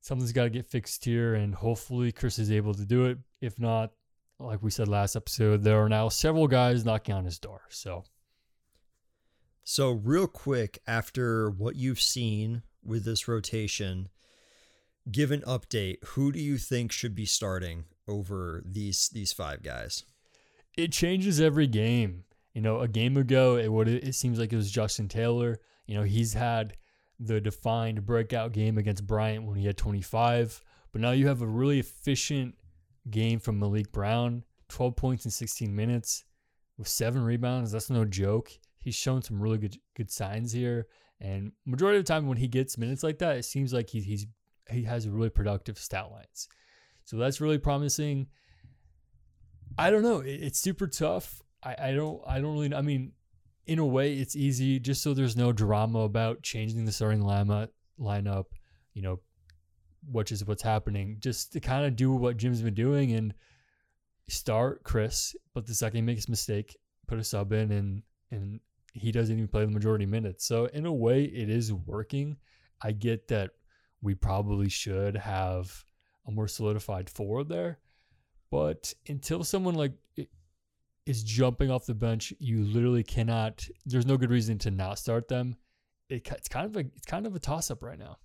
something's 0.00 0.32
got 0.32 0.44
to 0.44 0.50
get 0.50 0.66
fixed 0.66 1.04
here. 1.04 1.34
And 1.34 1.54
hopefully, 1.54 2.12
Chris 2.12 2.38
is 2.38 2.50
able 2.50 2.74
to 2.74 2.84
do 2.84 3.06
it. 3.06 3.18
If 3.40 3.58
not, 3.58 3.92
like 4.38 4.62
we 4.62 4.70
said 4.70 4.88
last 4.88 5.16
episode, 5.16 5.62
there 5.62 5.82
are 5.82 5.88
now 5.88 6.08
several 6.08 6.48
guys 6.48 6.84
knocking 6.84 7.14
on 7.14 7.24
his 7.24 7.38
door. 7.38 7.62
So, 7.68 8.04
so 9.62 9.92
real 9.92 10.26
quick, 10.26 10.78
after 10.86 11.50
what 11.50 11.76
you've 11.76 12.00
seen 12.00 12.62
with 12.84 13.04
this 13.04 13.28
rotation, 13.28 14.08
give 15.10 15.30
an 15.30 15.42
update. 15.42 16.04
Who 16.08 16.32
do 16.32 16.40
you 16.40 16.58
think 16.58 16.92
should 16.92 17.14
be 17.14 17.26
starting 17.26 17.84
over 18.08 18.62
these 18.66 19.08
these 19.08 19.32
five 19.32 19.62
guys? 19.62 20.04
It 20.76 20.92
changes 20.92 21.40
every 21.40 21.66
game. 21.66 22.24
You 22.52 22.60
know, 22.60 22.80
a 22.80 22.88
game 22.88 23.16
ago, 23.16 23.56
it 23.56 23.72
would 23.72 23.88
it 23.88 24.14
seems 24.14 24.38
like 24.38 24.52
it 24.52 24.56
was 24.56 24.70
Justin 24.70 25.08
Taylor. 25.08 25.58
You 25.86 25.96
know, 25.96 26.02
he's 26.02 26.34
had 26.34 26.76
the 27.20 27.40
defined 27.40 28.04
breakout 28.04 28.52
game 28.52 28.78
against 28.78 29.06
Bryant 29.06 29.44
when 29.44 29.56
he 29.56 29.66
had 29.66 29.76
25, 29.76 30.62
but 30.92 31.00
now 31.00 31.12
you 31.12 31.28
have 31.28 31.42
a 31.42 31.46
really 31.46 31.78
efficient 31.78 32.56
game 33.10 33.38
from 33.38 33.60
Maliq 33.60 33.92
Brown 33.92 34.44
12 34.68 34.96
points 34.96 35.24
in 35.24 35.30
16 35.30 35.74
minutes 35.74 36.24
with 36.78 36.88
seven 36.88 37.22
rebounds. 37.22 37.72
That's 37.72 37.90
no 37.90 38.04
joke. 38.04 38.50
He's 38.78 38.94
shown 38.94 39.22
some 39.22 39.40
really 39.40 39.58
good 39.58 39.76
good 39.96 40.10
signs 40.10 40.52
here. 40.52 40.86
And 41.20 41.52
majority 41.64 41.98
of 41.98 42.04
the 42.04 42.12
time 42.12 42.26
when 42.26 42.36
he 42.36 42.48
gets 42.48 42.76
minutes 42.76 43.02
like 43.02 43.18
that, 43.18 43.36
it 43.36 43.44
seems 43.44 43.72
like 43.72 43.88
he, 43.88 44.00
he's 44.00 44.26
he 44.70 44.82
has 44.82 45.08
really 45.08 45.30
productive 45.30 45.78
stat 45.78 46.10
lines. 46.10 46.48
So 47.04 47.16
that's 47.16 47.40
really 47.40 47.58
promising. 47.58 48.26
I 49.78 49.90
don't 49.90 50.02
know. 50.02 50.20
It, 50.20 50.42
it's 50.42 50.60
super 50.60 50.86
tough. 50.86 51.40
I, 51.62 51.76
I 51.78 51.92
don't 51.92 52.20
I 52.26 52.40
don't 52.40 52.54
really 52.54 52.74
I 52.74 52.82
mean, 52.82 53.12
in 53.66 53.78
a 53.78 53.86
way 53.86 54.14
it's 54.14 54.36
easy 54.36 54.78
just 54.80 55.02
so 55.02 55.14
there's 55.14 55.36
no 55.36 55.52
drama 55.52 56.00
about 56.00 56.42
changing 56.42 56.84
the 56.84 56.92
starting 56.92 57.22
lineup 57.22 57.68
lineup, 57.98 58.46
you 58.92 59.02
know, 59.02 59.20
which 60.10 60.32
is 60.32 60.44
what's 60.44 60.62
happening, 60.62 61.16
just 61.20 61.52
to 61.52 61.60
kind 61.60 61.86
of 61.86 61.96
do 61.96 62.12
what 62.12 62.36
Jim's 62.36 62.62
been 62.62 62.74
doing 62.74 63.12
and 63.12 63.34
start 64.28 64.82
Chris, 64.84 65.34
but 65.54 65.66
the 65.66 65.74
second 65.74 65.96
he 65.96 66.02
makes 66.02 66.26
a 66.26 66.30
mistake, 66.30 66.76
put 67.06 67.18
a 67.18 67.24
sub 67.24 67.52
in 67.52 67.70
and 67.72 68.02
and 68.30 68.60
he 68.92 69.12
doesn't 69.12 69.36
even 69.36 69.48
play 69.48 69.64
the 69.64 69.70
majority 69.70 70.06
minutes. 70.06 70.46
So 70.46 70.66
in 70.66 70.86
a 70.86 70.92
way 70.92 71.24
it 71.24 71.50
is 71.50 71.72
working. 71.72 72.36
I 72.82 72.92
get 72.92 73.28
that 73.28 73.50
we 74.02 74.14
probably 74.14 74.68
should 74.68 75.16
have 75.16 75.84
a 76.26 76.30
more 76.30 76.48
solidified 76.48 77.08
four 77.08 77.44
there. 77.44 77.78
But 78.50 78.92
until 79.08 79.42
someone 79.42 79.74
like 79.74 79.92
is 81.06 81.22
jumping 81.22 81.70
off 81.70 81.86
the 81.86 81.94
bench, 81.94 82.32
you 82.38 82.64
literally 82.64 83.02
cannot. 83.02 83.66
There's 83.84 84.06
no 84.06 84.16
good 84.16 84.30
reason 84.30 84.58
to 84.60 84.70
not 84.70 84.98
start 84.98 85.28
them. 85.28 85.56
It, 86.08 86.30
it's 86.30 86.48
kind 86.48 86.66
of 86.66 86.76
a 86.76 86.80
it's 86.80 87.06
kind 87.06 87.26
of 87.26 87.34
a 87.34 87.38
toss 87.38 87.70
up 87.70 87.82
right 87.82 87.98
now. 87.98 88.18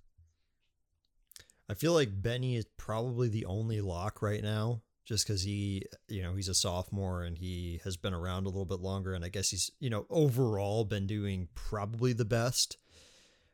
I 1.70 1.76
feel 1.76 1.94
like 1.94 2.22
Benny 2.22 2.56
is 2.56 2.66
probably 2.78 3.30
the 3.30 3.46
only 3.46 3.80
lock 3.80 4.22
right 4.22 4.42
now, 4.42 4.82
just 5.06 5.28
because 5.28 5.44
he, 5.44 5.84
you 6.08 6.24
know, 6.24 6.34
he's 6.34 6.50
a 6.50 6.56
sophomore 6.56 7.24
and 7.24 7.38
he 7.38 7.80
has 7.84 7.96
been 7.96 8.14
around 8.14 8.46
a 8.46 8.50
little 8.50 8.66
bit 8.66 8.80
longer, 8.80 9.14
and 9.14 9.24
I 9.24 9.30
guess 9.30 9.52
he's, 9.52 9.72
you 9.80 9.90
know, 9.90 10.08
overall 10.10 10.84
been 10.84 11.06
doing 11.06 11.48
probably 11.54 12.14
the 12.14 12.26
best. 12.26 12.78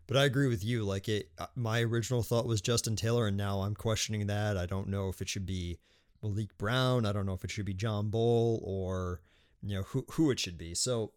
But 0.08 0.18
I 0.18 0.26
agree 0.26 0.48
with 0.48 0.64
you. 0.64 0.84
Like 0.84 1.10
it, 1.10 1.32
uh, 1.38 1.48
my 1.56 1.82
original 1.82 2.24
thought 2.24 2.46
was 2.46 2.62
Justin 2.62 2.96
Taylor, 2.96 3.28
and 3.28 3.38
now 3.38 3.62
I'm 3.62 3.76
questioning 3.76 4.28
that. 4.28 4.56
I 4.56 4.66
don't 4.66 4.88
know 4.88 5.10
if 5.10 5.22
it 5.22 5.28
should 5.28 5.46
be 5.46 5.80
Maliq 6.24 6.50
Brown. 6.58 7.06
I 7.06 7.12
don't 7.12 7.26
know 7.26 7.34
if 7.34 7.44
it 7.44 7.52
should 7.52 7.66
be 7.66 7.74
John 7.74 8.10
Bol 8.10 8.62
or 8.64 9.22
you 9.62 9.76
know 9.76 9.84
who 9.84 10.06
who 10.12 10.32
it 10.32 10.40
should 10.40 10.58
be. 10.58 10.76
So 10.76 11.14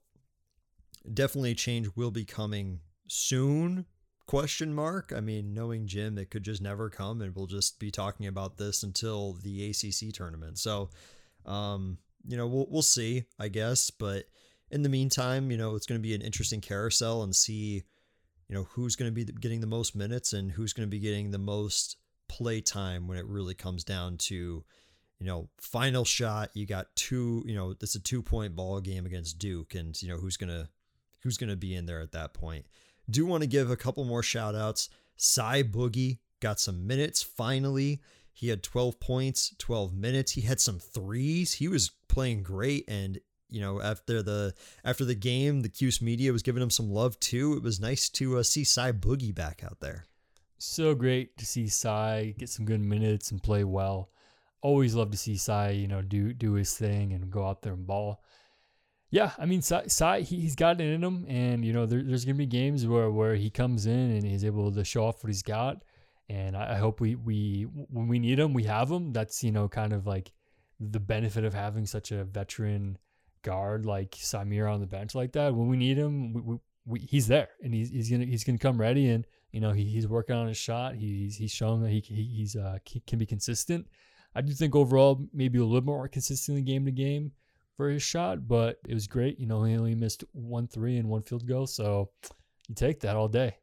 definitely 1.13 1.55
change 1.55 1.91
will 1.97 2.11
be 2.11 2.25
coming 2.25 2.81
soon. 3.09 3.87
Question 4.29 4.75
mark. 4.75 5.11
I 5.17 5.21
mean, 5.21 5.55
knowing 5.55 5.87
Jim, 5.87 6.19
it 6.19 6.29
could 6.29 6.43
just 6.43 6.61
never 6.61 6.91
come, 6.91 7.23
and 7.23 7.35
we'll 7.35 7.47
just 7.47 7.81
be 7.81 7.91
talking 7.91 8.27
about 8.27 8.59
this 8.59 8.83
until 8.83 9.33
the 9.43 9.71
ACC 9.71 10.13
tournament. 10.13 10.59
So, 10.59 10.91
um, 11.47 11.97
you 12.27 12.37
know, 12.37 12.47
we'll 12.47 12.67
we'll 12.69 12.83
see, 12.83 13.25
I 13.39 13.49
guess. 13.49 13.91
But 13.91 14.27
in 14.71 14.83
the 14.83 14.91
meantime, 14.91 15.51
you 15.51 15.57
know, 15.57 15.77
it's 15.77 15.87
going 15.87 15.99
to 15.99 16.07
be 16.07 16.15
an 16.15 16.21
interesting 16.21 16.61
carousel 16.61 17.23
and 17.23 17.35
see, 17.35 17.85
you 18.49 18.55
know, 18.55 18.65
who's 18.73 18.97
going 18.97 19.11
to 19.11 19.15
be 19.15 19.25
getting 19.33 19.63
the 19.63 19.67
most 19.67 19.97
minutes 19.97 20.35
and 20.35 20.53
who's 20.53 20.75
going 20.75 20.87
to 20.87 20.91
be 20.91 21.01
getting 21.01 21.31
the 21.31 21.39
most 21.39 21.97
play 22.29 22.61
time 22.61 23.09
when 23.09 23.17
it 23.17 23.25
really 23.25 23.55
comes 23.55 23.83
down 23.83 24.19
to 24.19 24.63
you 25.19 25.27
know, 25.27 25.49
final 25.59 26.05
shot, 26.05 26.51
you 26.55 26.67
got 26.67 26.95
two, 26.95 27.43
you 27.47 27.55
know, 27.55 27.75
it's 27.81 27.95
a 27.95 28.01
two 28.01 28.23
point 28.23 28.55
ball 28.55 28.79
game 28.81 29.07
against 29.07 29.39
Duke, 29.39 29.75
and 29.75 30.01
you 30.03 30.09
know 30.09 30.19
who's 30.19 30.37
gonna 30.37 30.69
who's 31.23 31.39
gonna 31.39 31.57
be 31.57 31.75
in 31.75 31.87
there 31.87 32.03
at 32.03 32.13
that 32.13 32.35
point. 32.35 32.67
Do 33.11 33.27
want 33.27 33.43
to 33.43 33.49
give 33.49 33.71
a 33.71 33.77
couple 33.77 34.05
more 34.05 34.23
shout 34.23 34.55
outs. 34.55 34.89
Cy 35.17 35.63
Boogie 35.63 36.19
got 36.41 36.61
some 36.61 36.87
minutes 36.87 37.23
finally. 37.23 38.01
He 38.33 38.49
had 38.49 38.63
12 38.63 39.01
points, 39.01 39.55
12 39.59 39.95
minutes. 39.95 40.33
He 40.33 40.43
had 40.43 40.61
some 40.61 40.79
threes. 40.79 41.55
He 41.55 41.69
was 41.69 41.91
playing 42.09 42.43
great 42.43 42.85
and 42.89 43.19
you 43.51 43.61
know 43.61 43.81
after 43.81 44.23
the 44.23 44.55
after 44.85 45.05
the 45.05 45.15
game 45.15 45.63
the 45.63 45.69
Cuse 45.69 46.03
media 46.03 46.33
was 46.33 46.43
giving 46.43 46.63
him 46.63 46.71
some 46.71 46.91
love 46.91 47.19
too. 47.21 47.55
It 47.55 47.63
was 47.63 47.81
nice 47.81 48.09
to 48.11 48.39
uh, 48.39 48.43
see 48.43 48.65
Cy 48.65 48.93
Boogie 48.93 49.35
back 49.35 49.63
out 49.65 49.81
there. 49.81 50.07
So 50.59 50.95
great 50.95 51.37
to 51.39 51.47
see 51.47 51.69
Cy 51.69 52.35
get 52.39 52.51
some 52.51 52.67
good 52.67 52.81
minutes 52.81 53.31
and 53.31 53.43
play 53.43 53.65
well 53.65 54.11
always 54.61 54.95
love 54.95 55.11
to 55.11 55.17
see 55.17 55.37
Cy, 55.37 55.71
you 55.71 55.89
know, 55.89 56.03
do 56.03 56.33
do 56.33 56.53
his 56.53 56.77
thing 56.77 57.13
and 57.13 57.31
go 57.31 57.47
out 57.47 57.63
there 57.63 57.73
and 57.73 57.87
ball. 57.87 58.23
Yeah, 59.11 59.33
I 59.39 59.47
mean, 59.47 59.63
Cy, 59.63 60.21
he, 60.21 60.41
he's 60.41 60.55
got 60.55 60.81
it 60.81 60.85
in 60.85 61.03
him, 61.03 61.25
and 61.29 61.65
you 61.65 61.73
know, 61.73 61.87
there, 61.87 62.03
there's 62.03 62.25
gonna 62.25 62.37
be 62.37 62.47
games 62.47 62.87
where 62.87 63.11
where 63.11 63.35
he 63.35 63.49
comes 63.49 63.87
in 63.87 64.11
and 64.11 64.25
he's 64.25 64.45
able 64.45 64.71
to 64.71 64.85
show 64.85 65.07
off 65.07 65.25
what 65.25 65.29
he's 65.29 65.43
got, 65.43 65.83
and 66.29 66.57
I, 66.57 66.75
I 66.75 66.77
hope 66.77 67.01
we 67.01 67.15
we 67.15 67.63
when 67.63 68.09
we 68.09 68.19
need 68.19 68.39
him, 68.39 68.53
we 68.53 68.65
have 68.65 68.91
him. 68.91 69.13
That's 69.13 69.43
you 69.43 69.51
know, 69.51 69.67
kind 69.69 69.95
of 69.95 70.07
like 70.07 70.33
the 70.79 71.01
benefit 71.01 71.45
of 71.45 71.55
having 71.55 71.87
such 71.87 72.13
a 72.13 72.25
veteran 72.25 72.99
guard 73.43 73.87
like 73.87 74.11
Symir 74.13 74.71
on 74.71 74.81
the 74.81 74.87
bench 74.87 75.15
like 75.15 75.33
that. 75.33 75.55
When 75.55 75.69
we 75.69 75.79
need 75.79 75.97
him, 75.97 76.35
we, 76.35 76.41
we, 76.43 76.57
we, 76.85 77.01
he's 77.01 77.29
there, 77.29 77.49
and 77.63 77.73
he's 77.73 77.89
he's 77.91 78.11
gonna 78.11 78.27
he's 78.27 78.45
gonna 78.45 78.59
come 78.59 78.79
ready, 78.79 79.09
and 79.09 79.27
you 79.53 79.61
know, 79.61 79.73
he, 79.73 79.85
he's 79.85 80.07
working 80.07 80.37
on 80.37 80.49
his 80.49 80.59
shot. 80.59 80.97
He's 80.97 81.37
he's 81.37 81.51
showing 81.51 81.81
that 81.83 81.91
he, 81.91 82.01
he 82.01 82.25
he's 82.25 82.57
uh, 82.57 82.77
can 83.07 83.19
be 83.19 83.27
consistent 83.27 83.87
I 84.35 84.41
do 84.41 84.53
think 84.53 84.77
overall 84.77 85.27
maybe 85.33 85.59
a 85.59 85.65
little 85.65 85.85
more 85.85 86.07
consistently 86.09 86.63
game 86.63 86.85
to 86.85 86.93
game 86.93 87.33
for 87.79 87.89
his 87.89 88.03
shot, 88.03 88.49
but 88.49 88.81
it 88.87 88.93
was 88.93 89.07
great. 89.07 89.39
You 89.39 89.47
know, 89.47 89.63
he 89.63 89.77
only 89.77 89.95
missed 89.95 90.25
one 90.33 90.67
three 90.67 90.99
and 90.99 91.09
one 91.09 91.23
field 91.23 91.47
goal, 91.47 91.67
so 91.67 92.11
you 92.69 92.75
take 92.75 93.01
that 93.01 93.17
all 93.17 93.29
day. 93.29 93.55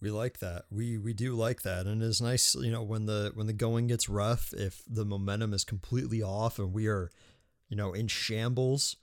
We 0.00 0.10
like 0.10 0.40
that. 0.40 0.64
We 0.70 0.98
we 0.98 1.14
do 1.14 1.36
like 1.36 1.62
that, 1.62 1.86
and 1.86 2.02
it's 2.02 2.20
nice. 2.20 2.56
You 2.56 2.72
know, 2.72 2.82
when 2.82 3.06
the 3.06 3.30
when 3.34 3.46
the 3.46 3.52
going 3.52 3.86
gets 3.86 4.08
rough, 4.08 4.52
if 4.52 4.82
the 4.88 5.04
momentum 5.04 5.54
is 5.54 5.64
completely 5.64 6.20
off 6.20 6.58
and 6.58 6.72
we 6.72 6.88
are, 6.88 7.10
you 7.68 7.76
know, 7.76 7.92
in 7.92 8.08
shambles, 8.08 8.96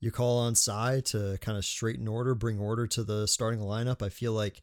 you 0.00 0.10
call 0.10 0.38
on 0.38 0.54
Cy 0.54 1.00
to 1.06 1.36
kind 1.42 1.58
of 1.58 1.64
straighten 1.64 2.08
order, 2.08 2.34
bring 2.34 2.58
order 2.58 2.86
to 2.86 3.04
the 3.04 3.28
starting 3.28 3.60
lineup. 3.60 4.02
I 4.02 4.08
feel 4.08 4.32
like 4.32 4.62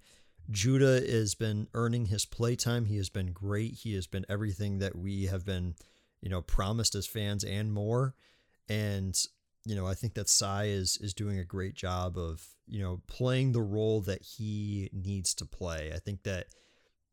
Judah 0.49 0.99
has 1.07 1.35
been 1.35 1.67
earning 1.75 2.07
his 2.07 2.25
playtime. 2.25 2.85
He 2.85 2.97
has 2.97 3.09
been 3.09 3.31
great. 3.31 3.75
He 3.75 3.93
has 3.93 4.07
been 4.07 4.25
everything 4.27 4.79
that 4.79 4.95
we 4.95 5.27
have 5.27 5.45
been, 5.45 5.75
you 6.19 6.29
know, 6.29 6.41
promised 6.41 6.95
as 6.95 7.05
fans 7.05 7.43
and 7.43 7.71
more. 7.71 8.15
And 8.69 9.17
you 9.65 9.75
know, 9.75 9.85
I 9.85 9.93
think 9.93 10.13
that 10.13 10.29
Cy 10.29 10.65
is 10.65 10.97
is 11.01 11.13
doing 11.13 11.39
a 11.39 11.43
great 11.43 11.75
job 11.75 12.17
of 12.17 12.45
you 12.67 12.81
know 12.81 13.01
playing 13.07 13.51
the 13.51 13.61
role 13.61 14.01
that 14.01 14.21
he 14.21 14.89
needs 14.93 15.33
to 15.35 15.45
play. 15.45 15.91
I 15.93 15.99
think 15.99 16.23
that 16.23 16.47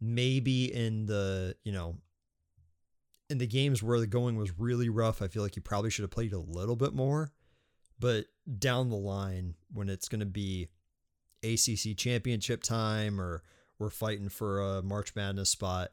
maybe 0.00 0.72
in 0.72 1.06
the 1.06 1.56
you 1.64 1.72
know 1.72 1.98
in 3.30 3.38
the 3.38 3.46
games 3.46 3.82
where 3.82 3.98
the 3.98 4.06
going 4.06 4.36
was 4.36 4.58
really 4.58 4.88
rough, 4.88 5.22
I 5.22 5.28
feel 5.28 5.42
like 5.42 5.54
he 5.54 5.60
probably 5.60 5.90
should 5.90 6.02
have 6.02 6.10
played 6.10 6.32
a 6.32 6.38
little 6.38 6.76
bit 6.76 6.94
more. 6.94 7.32
But 7.98 8.26
down 8.58 8.90
the 8.90 8.96
line, 8.96 9.54
when 9.72 9.88
it's 9.88 10.08
going 10.08 10.20
to 10.20 10.26
be 10.26 10.68
ACC 11.42 11.96
championship 11.96 12.62
time 12.62 13.20
or 13.20 13.42
we're 13.78 13.90
fighting 13.90 14.28
for 14.28 14.60
a 14.60 14.82
March 14.82 15.14
Madness 15.14 15.50
spot, 15.50 15.90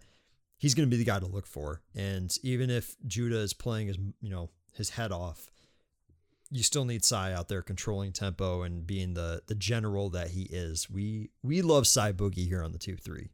he's 0.57 0.73
going 0.73 0.87
to 0.89 0.93
be 0.93 0.97
the 0.97 1.09
guy 1.09 1.19
to 1.19 1.25
look 1.25 1.47
for. 1.47 1.81
And 1.95 2.35
even 2.43 2.69
if 2.69 2.95
Judah 3.05 3.39
is 3.39 3.53
playing 3.53 3.87
his, 3.87 3.97
you 4.19 4.29
know, 4.29 4.49
his 4.73 4.91
head 4.91 5.11
off, 5.11 5.50
you 6.51 6.63
still 6.63 6.85
need 6.85 7.05
Cy 7.05 7.33
out 7.33 7.47
there 7.47 7.61
controlling 7.61 8.11
tempo 8.11 8.63
and 8.63 8.85
being 8.85 9.13
the 9.13 9.41
the 9.47 9.55
general 9.55 10.09
that 10.11 10.31
he 10.31 10.43
is. 10.43 10.89
We 10.89 11.29
we 11.41 11.61
love 11.61 11.87
Cy 11.87 12.11
Boogie 12.11 12.47
here 12.47 12.63
on 12.63 12.73
the 12.73 12.77
two 12.77 12.97
three. 12.97 13.29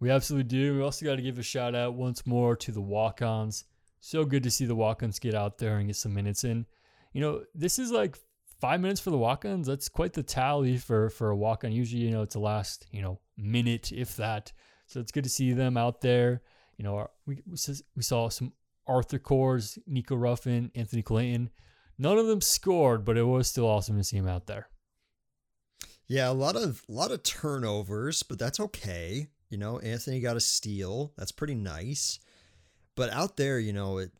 We 0.00 0.10
absolutely 0.10 0.48
do. 0.48 0.76
We 0.76 0.82
also 0.82 1.04
got 1.04 1.16
to 1.16 1.22
give 1.22 1.38
a 1.38 1.42
shout 1.42 1.74
out 1.74 1.94
once 1.94 2.26
more 2.26 2.56
to 2.56 2.72
the 2.72 2.80
walk-ons. 2.80 3.64
So 4.00 4.24
good 4.24 4.42
to 4.42 4.50
see 4.50 4.66
the 4.66 4.74
walk-ons 4.74 5.18
get 5.18 5.34
out 5.34 5.58
there 5.58 5.78
and 5.78 5.86
get 5.86 5.96
some 5.96 6.12
minutes 6.12 6.44
in. 6.44 6.66
You 7.12 7.20
know, 7.20 7.44
this 7.54 7.78
is 7.78 7.90
like 7.90 8.18
five 8.60 8.80
minutes 8.80 9.00
for 9.00 9.10
the 9.10 9.18
walk-ons. 9.18 9.66
That's 9.66 9.88
quite 9.88 10.12
the 10.12 10.22
tally 10.22 10.76
for 10.76 11.10
for 11.10 11.30
a 11.30 11.36
walk-on. 11.36 11.72
Usually, 11.72 12.02
you 12.02 12.10
know, 12.10 12.22
it's 12.22 12.34
the 12.34 12.40
last 12.40 12.86
you 12.92 13.02
know 13.02 13.18
minute, 13.36 13.92
if 13.92 14.16
that. 14.16 14.52
So 14.86 15.00
it's 15.00 15.12
good 15.12 15.24
to 15.24 15.30
see 15.30 15.52
them 15.52 15.76
out 15.76 16.00
there. 16.00 16.42
You 16.76 16.84
know, 16.84 17.08
we 17.26 17.42
we 17.46 18.02
saw 18.02 18.28
some 18.28 18.52
Arthur 18.86 19.18
Coors, 19.18 19.78
Nico 19.86 20.14
Ruffin, 20.14 20.70
Anthony 20.74 21.02
Clayton. 21.02 21.50
None 21.98 22.18
of 22.18 22.26
them 22.26 22.40
scored, 22.40 23.04
but 23.04 23.16
it 23.16 23.22
was 23.22 23.48
still 23.48 23.66
awesome 23.66 23.96
to 23.96 24.04
see 24.04 24.16
him 24.16 24.28
out 24.28 24.46
there. 24.46 24.68
Yeah, 26.06 26.30
a 26.30 26.32
lot 26.32 26.56
of 26.56 26.82
a 26.88 26.92
lot 26.92 27.12
of 27.12 27.22
turnovers, 27.22 28.22
but 28.22 28.38
that's 28.38 28.60
okay. 28.60 29.28
You 29.48 29.58
know, 29.58 29.78
Anthony 29.78 30.20
got 30.20 30.36
a 30.36 30.40
steal. 30.40 31.12
That's 31.16 31.32
pretty 31.32 31.54
nice. 31.54 32.18
But 32.96 33.10
out 33.10 33.36
there, 33.36 33.58
you 33.58 33.72
know, 33.72 33.98
it 33.98 34.12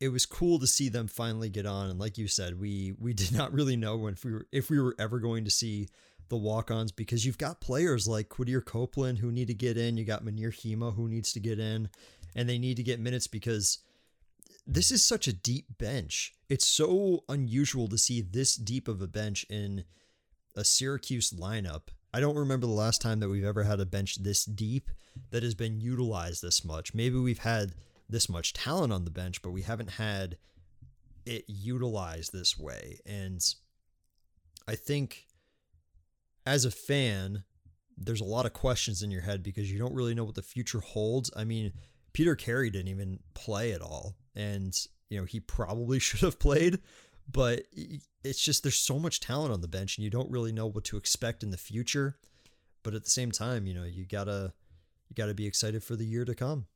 it 0.00 0.08
was 0.08 0.26
cool 0.26 0.58
to 0.58 0.66
see 0.66 0.88
them 0.88 1.08
finally 1.08 1.48
get 1.48 1.66
on. 1.66 1.90
And 1.90 1.98
like 1.98 2.18
you 2.18 2.28
said, 2.28 2.60
we 2.60 2.94
we 2.98 3.12
did 3.14 3.32
not 3.32 3.52
really 3.52 3.76
know 3.76 4.06
if 4.06 4.24
we 4.24 4.32
were 4.32 4.46
if 4.52 4.70
we 4.70 4.80
were 4.80 4.94
ever 4.98 5.18
going 5.18 5.44
to 5.44 5.50
see 5.50 5.88
the 6.28 6.36
walk-ons 6.36 6.90
because 6.90 7.26
you've 7.26 7.38
got 7.38 7.60
players 7.60 8.08
like 8.08 8.30
Quadir 8.30 8.64
Copeland 8.64 9.18
who 9.18 9.30
need 9.30 9.48
to 9.48 9.54
get 9.54 9.76
in. 9.76 9.96
You 9.96 10.04
got 10.04 10.24
Mounir 10.24 10.52
Hima 10.52 10.94
who 10.94 11.08
needs 11.08 11.32
to 11.34 11.40
get 11.40 11.58
in, 11.58 11.88
and 12.34 12.48
they 12.48 12.58
need 12.58 12.76
to 12.76 12.82
get 12.82 13.00
minutes 13.00 13.26
because 13.26 13.78
this 14.66 14.90
is 14.90 15.04
such 15.04 15.28
a 15.28 15.32
deep 15.32 15.66
bench. 15.78 16.32
It's 16.48 16.66
so 16.66 17.24
unusual 17.28 17.88
to 17.88 17.98
see 17.98 18.20
this 18.20 18.56
deep 18.56 18.88
of 18.88 19.02
a 19.02 19.06
bench 19.06 19.44
in 19.50 19.84
a 20.56 20.64
Syracuse 20.64 21.32
lineup. 21.32 21.88
I 22.12 22.20
don't 22.20 22.36
remember 22.36 22.66
the 22.66 22.72
last 22.72 23.02
time 23.02 23.20
that 23.20 23.28
we've 23.28 23.44
ever 23.44 23.64
had 23.64 23.80
a 23.80 23.86
bench 23.86 24.16
this 24.16 24.44
deep 24.44 24.90
that 25.30 25.42
has 25.42 25.54
been 25.54 25.80
utilized 25.80 26.42
this 26.42 26.64
much. 26.64 26.94
Maybe 26.94 27.18
we've 27.18 27.38
had 27.38 27.74
this 28.08 28.28
much 28.28 28.52
talent 28.52 28.92
on 28.92 29.04
the 29.04 29.10
bench, 29.10 29.42
but 29.42 29.50
we 29.50 29.62
haven't 29.62 29.90
had 29.90 30.38
it 31.26 31.44
utilized 31.48 32.32
this 32.32 32.58
way. 32.58 33.00
And 33.06 33.42
I 34.68 34.76
think 34.76 35.26
as 36.46 36.64
a 36.64 36.70
fan, 36.70 37.44
there's 37.96 38.20
a 38.20 38.24
lot 38.24 38.46
of 38.46 38.52
questions 38.52 39.02
in 39.02 39.10
your 39.10 39.22
head 39.22 39.42
because 39.42 39.70
you 39.70 39.78
don't 39.78 39.94
really 39.94 40.14
know 40.14 40.24
what 40.24 40.34
the 40.34 40.42
future 40.42 40.80
holds. 40.80 41.30
I 41.36 41.44
mean, 41.44 41.72
Peter 42.14 42.34
Carey 42.34 42.70
didn't 42.70 42.88
even 42.88 43.18
play 43.34 43.72
at 43.72 43.82
all. 43.82 44.16
And, 44.34 44.74
you 45.10 45.18
know, 45.18 45.26
he 45.26 45.40
probably 45.40 45.98
should 46.00 46.20
have 46.20 46.38
played, 46.38 46.78
but 47.30 47.64
it's 48.24 48.42
just 48.42 48.62
there's 48.62 48.80
so 48.80 48.98
much 48.98 49.20
talent 49.20 49.52
on 49.52 49.60
the 49.60 49.68
bench 49.68 49.98
and 49.98 50.04
you 50.04 50.10
don't 50.10 50.30
really 50.30 50.52
know 50.52 50.66
what 50.66 50.84
to 50.84 50.96
expect 50.96 51.42
in 51.42 51.50
the 51.50 51.58
future. 51.58 52.16
But 52.82 52.94
at 52.94 53.04
the 53.04 53.10
same 53.10 53.30
time, 53.30 53.66
you 53.66 53.74
know, 53.74 53.84
you 53.84 54.06
gotta 54.06 54.52
you 55.08 55.14
gotta 55.14 55.34
be 55.34 55.46
excited 55.46 55.82
for 55.82 55.96
the 55.96 56.04
year 56.06 56.24
to 56.24 56.34
come. 56.34 56.66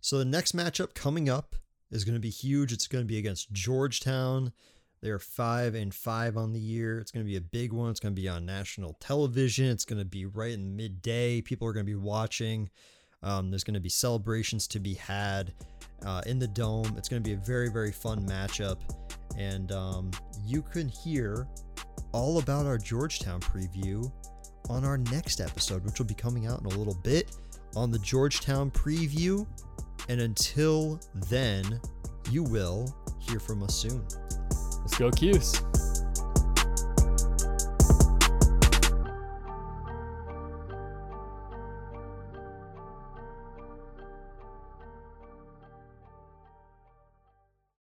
So 0.00 0.18
the 0.18 0.24
next 0.24 0.54
matchup 0.54 0.94
coming 0.94 1.30
up 1.30 1.56
is 1.90 2.04
going 2.04 2.14
to 2.14 2.20
be 2.20 2.28
huge. 2.28 2.74
It's 2.74 2.86
going 2.86 3.02
to 3.02 3.08
be 3.08 3.16
against 3.16 3.52
Georgetown. 3.52 4.52
They 5.00 5.08
are 5.08 5.18
five 5.18 5.74
and 5.74 5.94
five 5.94 6.36
on 6.36 6.52
the 6.52 6.60
year. 6.60 6.98
It's 6.98 7.10
going 7.10 7.24
to 7.24 7.30
be 7.30 7.36
a 7.36 7.40
big 7.40 7.72
one. 7.72 7.90
It's 7.90 8.00
going 8.00 8.14
to 8.14 8.20
be 8.20 8.28
on 8.28 8.44
national 8.44 8.98
television. 9.00 9.66
It's 9.66 9.86
going 9.86 10.00
to 10.00 10.04
be 10.04 10.26
right 10.26 10.52
in 10.52 10.76
midday. 10.76 11.40
People 11.40 11.66
are 11.68 11.72
going 11.72 11.86
to 11.86 11.90
be 11.90 11.96
watching. 11.96 12.68
Um, 13.24 13.50
there's 13.50 13.64
going 13.64 13.74
to 13.74 13.80
be 13.80 13.88
celebrations 13.88 14.68
to 14.68 14.78
be 14.78 14.94
had 14.94 15.52
uh, 16.04 16.22
in 16.26 16.38
the 16.38 16.46
dome. 16.46 16.94
It's 16.96 17.08
going 17.08 17.22
to 17.22 17.28
be 17.28 17.34
a 17.34 17.38
very, 17.38 17.70
very 17.70 17.90
fun 17.90 18.26
matchup. 18.28 18.78
And 19.36 19.72
um, 19.72 20.10
you 20.44 20.62
can 20.62 20.88
hear 20.88 21.48
all 22.12 22.38
about 22.38 22.66
our 22.66 22.78
Georgetown 22.78 23.40
preview 23.40 24.12
on 24.68 24.84
our 24.84 24.98
next 24.98 25.40
episode, 25.40 25.84
which 25.84 25.98
will 25.98 26.06
be 26.06 26.14
coming 26.14 26.46
out 26.46 26.60
in 26.60 26.66
a 26.66 26.76
little 26.76 26.98
bit 27.02 27.36
on 27.74 27.90
the 27.90 27.98
Georgetown 27.98 28.70
preview. 28.70 29.46
And 30.08 30.20
until 30.20 31.00
then, 31.14 31.80
you 32.30 32.44
will 32.44 32.94
hear 33.20 33.40
from 33.40 33.62
us 33.62 33.74
soon. 33.74 34.04
Let's 34.80 34.98
go, 34.98 35.10
Cuse. 35.10 35.62